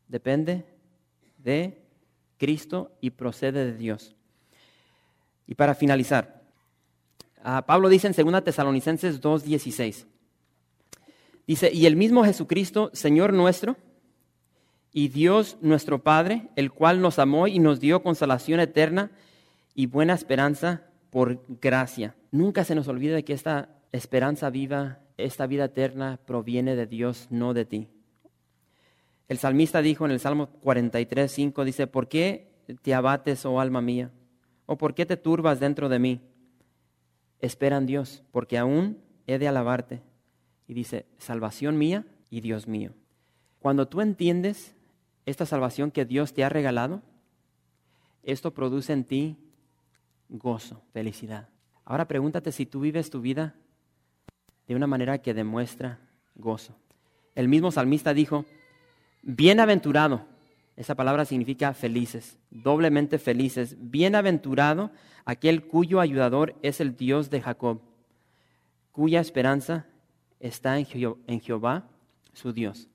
depende 0.07 0.65
de 1.37 1.81
Cristo 2.37 2.91
y 3.01 3.11
procede 3.11 3.65
de 3.65 3.77
Dios. 3.77 4.15
Y 5.47 5.55
para 5.55 5.75
finalizar, 5.75 6.41
Pablo 7.65 7.89
dice 7.89 8.07
en 8.07 8.13
2 8.13 8.43
Tesalonicenses 8.43 9.21
2:16, 9.21 10.05
dice, 11.47 11.71
y 11.73 11.85
el 11.85 11.95
mismo 11.95 12.23
Jesucristo, 12.25 12.91
Señor 12.93 13.33
nuestro, 13.33 13.77
y 14.97 15.09
Dios 15.09 15.59
nuestro 15.61 16.01
Padre, 16.01 16.49
el 16.55 16.71
cual 16.71 17.01
nos 17.01 17.19
amó 17.19 17.47
y 17.47 17.59
nos 17.59 17.79
dio 17.79 18.01
consolación 18.01 18.59
eterna 18.59 19.11
y 19.75 19.85
buena 19.85 20.15
esperanza 20.15 20.87
por 21.11 21.45
gracia. 21.61 22.15
Nunca 22.31 22.63
se 22.63 22.73
nos 22.73 22.87
olvide 22.87 23.23
que 23.23 23.33
esta 23.33 23.69
esperanza 23.91 24.49
viva, 24.49 24.97
esta 25.17 25.45
vida 25.45 25.65
eterna 25.65 26.19
proviene 26.25 26.75
de 26.75 26.87
Dios, 26.87 27.27
no 27.29 27.53
de 27.53 27.65
ti. 27.65 27.89
El 29.27 29.37
salmista 29.37 29.83
dijo 29.83 30.03
en 30.03 30.09
el 30.09 30.19
Salmo 30.19 30.47
43, 30.63 31.31
5, 31.31 31.63
dice, 31.63 31.85
¿por 31.85 32.07
qué 32.07 32.49
te 32.81 32.95
abates, 32.95 33.45
oh 33.45 33.59
alma 33.59 33.83
mía? 33.83 34.09
¿O 34.65 34.79
por 34.79 34.95
qué 34.95 35.05
te 35.05 35.15
turbas 35.15 35.59
dentro 35.59 35.89
de 35.89 35.99
mí? 35.99 36.21
Espera 37.37 37.77
en 37.77 37.85
Dios, 37.85 38.23
porque 38.31 38.57
aún 38.57 38.97
he 39.27 39.37
de 39.37 39.47
alabarte. 39.47 40.01
Y 40.67 40.73
dice, 40.73 41.05
salvación 41.19 41.77
mía 41.77 42.03
y 42.31 42.41
Dios 42.41 42.67
mío. 42.67 42.93
Cuando 43.59 43.87
tú 43.87 44.01
entiendes 44.01 44.73
esta 45.27 45.45
salvación 45.45 45.91
que 45.91 46.05
Dios 46.05 46.33
te 46.33 46.45
ha 46.45 46.49
regalado, 46.49 47.01
esto 48.23 48.53
produce 48.53 48.93
en 48.93 49.03
ti 49.03 49.37
gozo, 50.29 50.81
felicidad. 50.93 51.49
Ahora 51.83 52.07
pregúntate 52.07 52.53
si 52.53 52.65
tú 52.65 52.79
vives 52.79 53.09
tu 53.09 53.19
vida 53.19 53.53
de 54.69 54.75
una 54.75 54.87
manera 54.87 55.17
que 55.17 55.33
demuestra 55.33 55.99
gozo. 56.35 56.77
El 57.35 57.49
mismo 57.49 57.71
salmista 57.71 58.13
dijo, 58.13 58.45
Bienaventurado, 59.21 60.25
esa 60.77 60.95
palabra 60.95 61.25
significa 61.25 61.73
felices, 61.73 62.37
doblemente 62.49 63.19
felices. 63.19 63.75
Bienaventurado 63.77 64.91
aquel 65.25 65.67
cuyo 65.67 65.99
ayudador 65.99 66.55
es 66.61 66.79
el 66.79 66.95
Dios 66.95 67.29
de 67.29 67.41
Jacob, 67.41 67.81
cuya 68.93 69.19
esperanza 69.19 69.87
está 70.39 70.79
en, 70.79 70.85
Jehová, 70.85 71.89
su 72.31 72.53
Dios. 72.53 72.87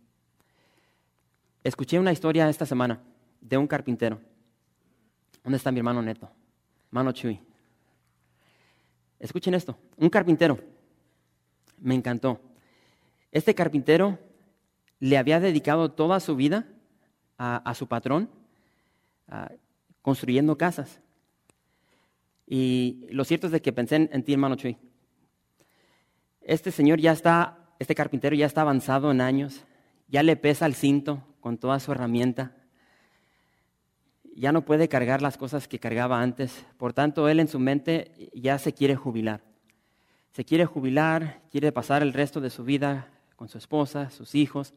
Escuché 1.65 1.99
una 1.99 2.11
historia 2.11 2.49
esta 2.49 2.67
semana 2.67 3.01
de 3.41 3.57
un 3.57 3.69
carpintero. 3.69 4.21
¿Dónde 5.45 5.59
está 5.59 5.71
mi 5.71 5.79
hermano 5.79 6.03
Neto? 6.03 6.29
Hermano 6.89 7.13
Chuy. 7.13 7.41
Escuchen 9.21 9.55
esto, 9.55 9.79
un 9.97 10.11
carpintero. 10.11 10.59
Me 11.79 11.95
encantó. 11.95 12.41
Este 13.31 13.55
carpintero 13.55 14.19
le 14.99 15.17
había 15.17 15.39
dedicado 15.39 15.93
toda 15.93 16.19
su 16.19 16.35
vida 16.35 16.67
a, 17.39 17.75
su 17.75 17.87
patrón, 17.87 18.29
construyendo 20.01 20.59
casas. 20.59 21.01
Y 22.47 23.07
lo 23.11 23.25
cierto 23.25 23.47
es 23.47 23.61
que 23.61 23.73
pensé 23.73 24.09
en, 24.11 24.23
ti, 24.25 24.33
hermano 24.33 24.57
Chuy. 24.57 24.77
Este 26.41 26.73
señor 26.73 27.01
ya 27.01 27.13
está, 27.13 27.75
este 27.79 27.95
carpintero 27.95 28.35
ya 28.35 28.47
está 28.47 28.63
avanzado 28.63 29.13
en 29.13 29.21
años, 29.21 29.65
ya 30.09 30.25
le 30.25 30.37
pesa 30.37 30.67
el 30.67 30.75
cinto 30.75 31.25
con 31.43 31.59
toda 31.59 31.79
su 31.79 31.93
herramienta, 31.93 32.57
ya 34.35 34.51
no 34.51 34.65
puede 34.65 34.89
cargar 34.89 35.21
las 35.21 35.37
cosas 35.37 35.69
que 35.69 35.79
cargaba 35.79 36.23
antes, 36.23 36.65
por 36.79 36.95
tanto 36.95 37.29
él 37.29 37.39
en 37.41 37.49
su 37.49 37.59
mente 37.59 38.31
ya 38.33 38.59
se 38.59 38.73
quiere 38.73 38.97
jubilar. 38.97 39.43
Se 40.31 40.47
quiere 40.47 40.65
jubilar, 40.65 41.43
quiere 41.51 41.71
pasar 41.71 42.01
el 42.01 42.15
resto 42.15 42.41
de 42.41 42.49
su 42.49 42.65
vida 42.65 43.11
con 43.37 43.51
su 43.51 43.59
esposa, 43.59 44.09
sus 44.09 44.35
hijos 44.35 44.73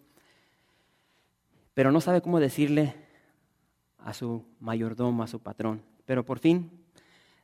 pero 1.76 1.92
no 1.92 2.02
sabe 2.02 2.22
cómo 2.22 2.40
decirle 2.40 2.96
a 4.00 4.14
su 4.14 4.46
mayordomo, 4.60 5.22
a 5.22 5.28
su 5.28 5.42
patrón. 5.42 5.84
Pero 6.06 6.26
por 6.26 6.40
fin 6.40 6.72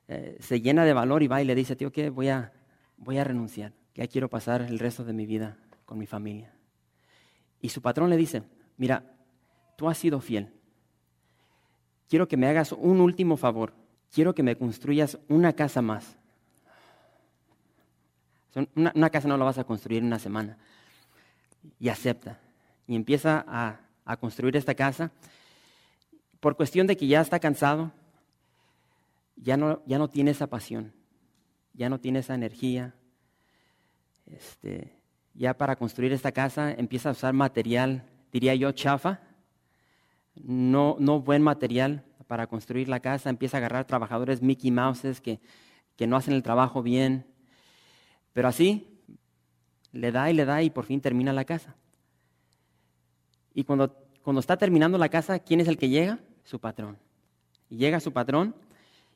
eh, 0.08 0.38
se 0.40 0.62
llena 0.62 0.86
de 0.86 0.94
valor 0.94 1.22
y 1.22 1.28
va 1.28 1.42
y 1.42 1.46
le 1.46 1.54
dice, 1.54 1.76
tío, 1.76 1.92
que 1.92 2.10
voy 2.10 2.30
a, 2.30 2.54
voy 2.98 3.18
a 3.18 3.26
renunciar, 3.26 3.74
que 3.94 4.02
ya 4.02 4.08
quiero 4.08 4.30
pasar 4.30 4.62
el 4.62 4.80
resto 4.80 5.04
de 5.04 5.12
mi 5.12 5.26
vida 5.26 5.58
con 5.86 6.00
mi 6.00 6.08
familia. 6.08 6.54
Y 7.60 7.70
su 7.70 7.82
patrón 7.82 8.10
le 8.10 8.16
dice, 8.16 8.44
mira, 8.78 9.04
tú 9.82 9.90
has 9.90 9.98
sido 9.98 10.22
fiel. 10.22 10.54
Quiero 12.08 12.28
que 12.28 12.38
me 12.38 12.48
hagas 12.48 12.72
un 12.72 13.02
último 13.02 13.36
favor. 13.36 13.74
Quiero 14.14 14.36
que 14.36 14.44
me 14.44 14.56
construyas 14.56 15.18
una 15.28 15.54
casa 15.54 15.82
más. 15.82 16.16
Una, 18.76 19.10
casa 19.10 19.28
no 19.28 19.38
la 19.38 19.46
vas 19.46 19.58
a 19.58 19.64
construir 19.64 20.00
en 20.00 20.06
una 20.06 20.20
semana. 20.20 20.56
Y 21.80 21.90
acepta. 21.90 22.38
Y 22.86 22.96
empieza 22.96 23.44
a 23.48 23.80
a 24.06 24.18
construir 24.18 24.56
esta 24.58 24.76
casa, 24.76 25.12
por 26.40 26.56
cuestión 26.56 26.88
de 26.88 26.98
que 26.98 27.08
ya 27.08 27.22
está 27.22 27.40
cansado, 27.40 27.92
ya 29.36 29.58
no, 29.58 29.82
ya 29.86 29.98
no 29.98 30.10
tiene 30.10 30.32
esa 30.32 30.48
pasión, 30.48 30.92
ya 31.74 31.90
no 31.90 32.00
tiene 32.00 32.20
esa 32.20 32.36
energía. 32.36 32.94
Este, 34.26 34.96
ya 35.34 35.54
para 35.54 35.76
construir 35.76 36.14
esta 36.14 36.32
casa 36.32 36.72
empieza 36.72 37.10
a 37.10 37.14
usar 37.14 37.34
material, 37.34 38.04
diría 38.32 38.56
yo, 38.56 38.72
chafa, 38.72 39.22
no, 40.44 40.96
no 41.00 41.22
buen 41.22 41.42
material 41.42 42.04
para 42.28 42.48
construir 42.48 42.88
la 42.88 43.00
casa, 43.00 43.30
empieza 43.30 43.58
a 43.58 43.60
agarrar 43.60 43.86
trabajadores 43.86 44.42
Mickey 44.42 44.72
Mouses 44.72 45.22
que, 45.22 45.40
que 45.96 46.08
no 46.08 46.16
hacen 46.16 46.34
el 46.34 46.44
trabajo 46.44 46.82
bien, 46.82 47.26
pero 48.34 48.48
así 48.48 48.88
le 49.92 50.12
da 50.12 50.32
y 50.32 50.34
le 50.34 50.46
da 50.46 50.64
y 50.64 50.70
por 50.70 50.86
fin 50.86 51.02
termina 51.02 51.34
la 51.34 51.46
casa. 51.46 51.76
Y 53.54 53.66
cuando, 53.66 53.94
cuando 54.24 54.40
está 54.40 54.58
terminando 54.58 54.98
la 54.98 55.10
casa, 55.10 55.40
¿quién 55.40 55.60
es 55.60 55.68
el 55.68 55.78
que 55.78 55.90
llega? 55.90 56.20
su 56.44 56.60
patrón. 56.60 56.98
Llega 57.70 58.00
su 58.00 58.12
patrón 58.12 58.56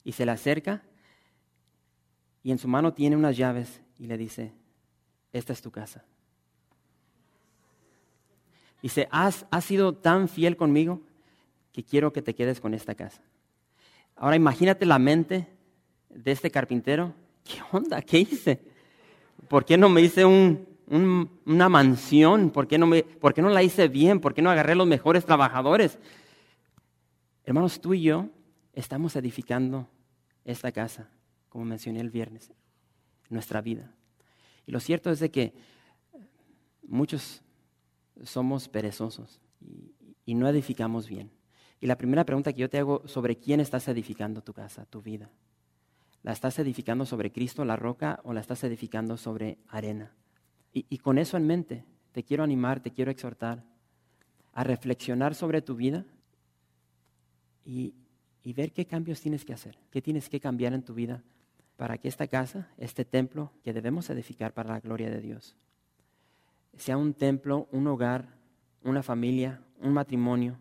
y 0.03 0.13
se 0.13 0.26
le 0.26 0.32
acerca 0.32 0.84
y 2.43 2.51
en 2.51 2.57
su 2.57 2.67
mano 2.67 2.93
tiene 2.93 3.15
unas 3.15 3.36
llaves 3.36 3.82
y 3.97 4.07
le 4.07 4.17
dice, 4.17 4.53
esta 5.34 5.53
es 5.53 5.61
tu 5.61 5.71
casa. 5.71 6.05
Dice, 8.82 9.07
has, 9.11 9.45
has 9.49 9.65
sido 9.65 9.95
tan 9.95 10.28
fiel 10.30 10.55
conmigo 10.55 11.01
que 11.76 11.84
quiero 11.84 12.13
que 12.13 12.21
te 12.21 12.34
quedes 12.34 12.61
con 12.61 12.73
esta 12.73 12.95
casa. 12.95 13.21
Ahora 14.15 14.38
imagínate 14.38 14.86
la 14.86 14.97
mente 14.97 15.45
de 16.09 16.32
este 16.32 16.49
carpintero. 16.49 17.13
¿Qué 17.43 17.57
onda? 17.69 18.01
¿Qué 18.01 18.19
hice? 18.19 18.61
¿Por 19.49 19.65
qué 19.65 19.78
no 19.78 19.89
me 19.89 19.99
hice 19.99 20.23
una 20.23 21.67
mansión? 21.67 22.49
¿Por 22.49 22.65
qué, 22.65 22.78
no 22.78 22.88
me, 22.88 23.03
¿Por 23.03 23.34
qué 23.34 23.41
no 23.41 23.49
la 23.49 23.61
hice 23.61 23.89
bien? 23.89 24.21
¿Por 24.21 24.34
qué 24.34 24.41
no 24.41 24.49
agarré 24.49 24.73
los 24.73 24.88
mejores 24.88 25.26
trabajadores? 25.26 25.99
Hermanos, 27.43 27.82
tú 27.82 27.93
y 27.93 28.03
yo 28.03 28.30
estamos 28.71 29.17
edificando 29.17 29.89
esta 30.45 30.71
casa, 30.71 31.09
como 31.49 31.65
mencioné 31.65 31.99
el 31.99 32.09
viernes, 32.09 32.53
nuestra 33.28 33.59
vida. 33.59 33.91
Y 34.65 34.71
lo 34.71 34.80
cierto 34.80 35.11
es 35.11 35.19
de 35.19 35.30
que 35.30 35.53
muchos 36.88 37.41
somos 38.23 38.69
perezosos 38.69 39.41
y, 40.26 40.36
no 40.36 40.47
edificamos 40.47 41.09
bien. 41.09 41.34
Y 41.86 41.88
la 41.88 41.99
primera 41.99 42.25
pregunta 42.25 42.51
que 42.51 42.61
yo 42.61 42.67
te 42.67 42.79
hago 42.79 43.03
sobre 43.05 43.38
quién 43.38 43.59
estás 43.59 43.88
edificando 43.88 44.41
tu 44.41 44.53
casa, 44.53 44.88
tu 44.88 45.03
vida. 45.03 45.29
¿La 46.23 46.31
estás 46.31 46.57
edificando 46.57 47.05
sobre 47.05 47.31
Cristo, 47.31 47.63
la 47.63 47.75
roca, 47.75 48.21
o 48.23 48.33
la 48.33 48.41
estás 48.41 48.63
edificando 48.63 49.17
sobre 49.17 49.59
arena? 49.67 50.11
Y, 50.73 50.97
con 50.97 51.19
eso 51.19 51.38
en 51.38 51.45
mente, 51.45 51.86
te 52.11 52.23
quiero 52.23 52.43
animar, 52.43 52.79
te 52.79 52.89
quiero 52.89 53.11
exhortar 53.11 53.63
a 54.53 54.63
reflexionar 54.63 55.36
sobre 55.36 55.61
tu 55.61 55.75
vida 55.75 56.05
y, 57.63 57.93
y 58.43 58.53
ver 58.53 58.71
qué 58.71 58.88
cambios 58.88 59.21
tienes 59.21 59.45
que 59.45 59.53
hacer, 59.53 59.77
qué 59.91 60.01
tienes 60.01 60.27
que 60.27 60.39
cambiar 60.39 60.73
en 60.73 60.81
tu 60.81 60.95
vida 60.95 61.21
para 61.77 61.99
que 61.99 62.07
esta 62.07 62.25
casa, 62.25 62.67
este 62.79 63.05
templo 63.05 63.51
que 63.63 63.73
debemos 63.73 64.09
edificar 64.09 64.55
para 64.55 64.71
la 64.71 64.79
gloria 64.79 65.11
de 65.11 65.21
Dios, 65.21 65.55
sea 66.77 66.97
un 66.97 67.13
templo, 67.13 67.67
un 67.71 67.86
hogar, 67.86 68.39
una 68.81 69.03
familia, 69.03 69.61
un 69.79 69.93
matrimonio 69.93 70.57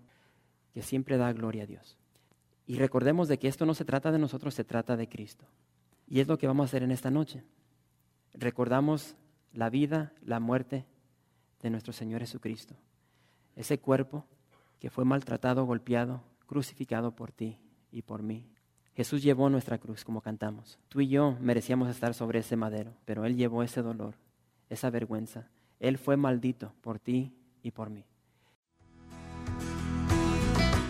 que 0.74 0.82
siempre 0.82 1.16
da 1.16 1.32
gloria 1.32 1.62
a 1.62 1.66
Dios. 1.66 1.96
Y 2.66 2.76
recordemos 2.76 3.28
de 3.28 3.38
que 3.38 3.48
esto 3.48 3.64
no 3.64 3.72
se 3.74 3.86
trata 3.86 4.12
de 4.12 4.18
nosotros, 4.18 4.52
se 4.52 4.64
trata 4.64 4.96
de 4.96 5.08
Cristo. 5.08 5.46
Y 6.06 6.20
es 6.20 6.28
lo 6.28 6.36
que 6.36 6.46
vamos 6.46 6.64
a 6.64 6.66
hacer 6.66 6.82
en 6.82 6.90
esta 6.90 7.10
noche. 7.10 7.42
Recordamos 8.34 9.16
la 9.52 9.70
vida, 9.70 10.12
la 10.22 10.40
muerte 10.40 10.84
de 11.62 11.70
nuestro 11.70 11.92
Señor 11.92 12.20
Jesucristo. 12.20 12.74
Ese 13.56 13.78
cuerpo 13.78 14.26
que 14.80 14.90
fue 14.90 15.06
maltratado, 15.06 15.64
golpeado, 15.64 16.22
crucificado 16.46 17.14
por 17.14 17.32
ti 17.32 17.58
y 17.90 18.02
por 18.02 18.22
mí. 18.22 18.46
Jesús 18.94 19.22
llevó 19.22 19.48
nuestra 19.48 19.78
cruz 19.78 20.04
como 20.04 20.20
cantamos. 20.20 20.78
Tú 20.88 21.00
y 21.00 21.08
yo 21.08 21.38
merecíamos 21.40 21.88
estar 21.88 22.12
sobre 22.12 22.40
ese 22.40 22.56
madero, 22.56 22.92
pero 23.06 23.24
Él 23.24 23.36
llevó 23.36 23.62
ese 23.62 23.80
dolor, 23.80 24.14
esa 24.68 24.90
vergüenza, 24.90 25.48
él 25.84 25.98
fue 25.98 26.16
maldito 26.16 26.72
por 26.80 26.98
ti 26.98 27.34
y 27.62 27.70
por 27.70 27.90
mí. 27.90 28.06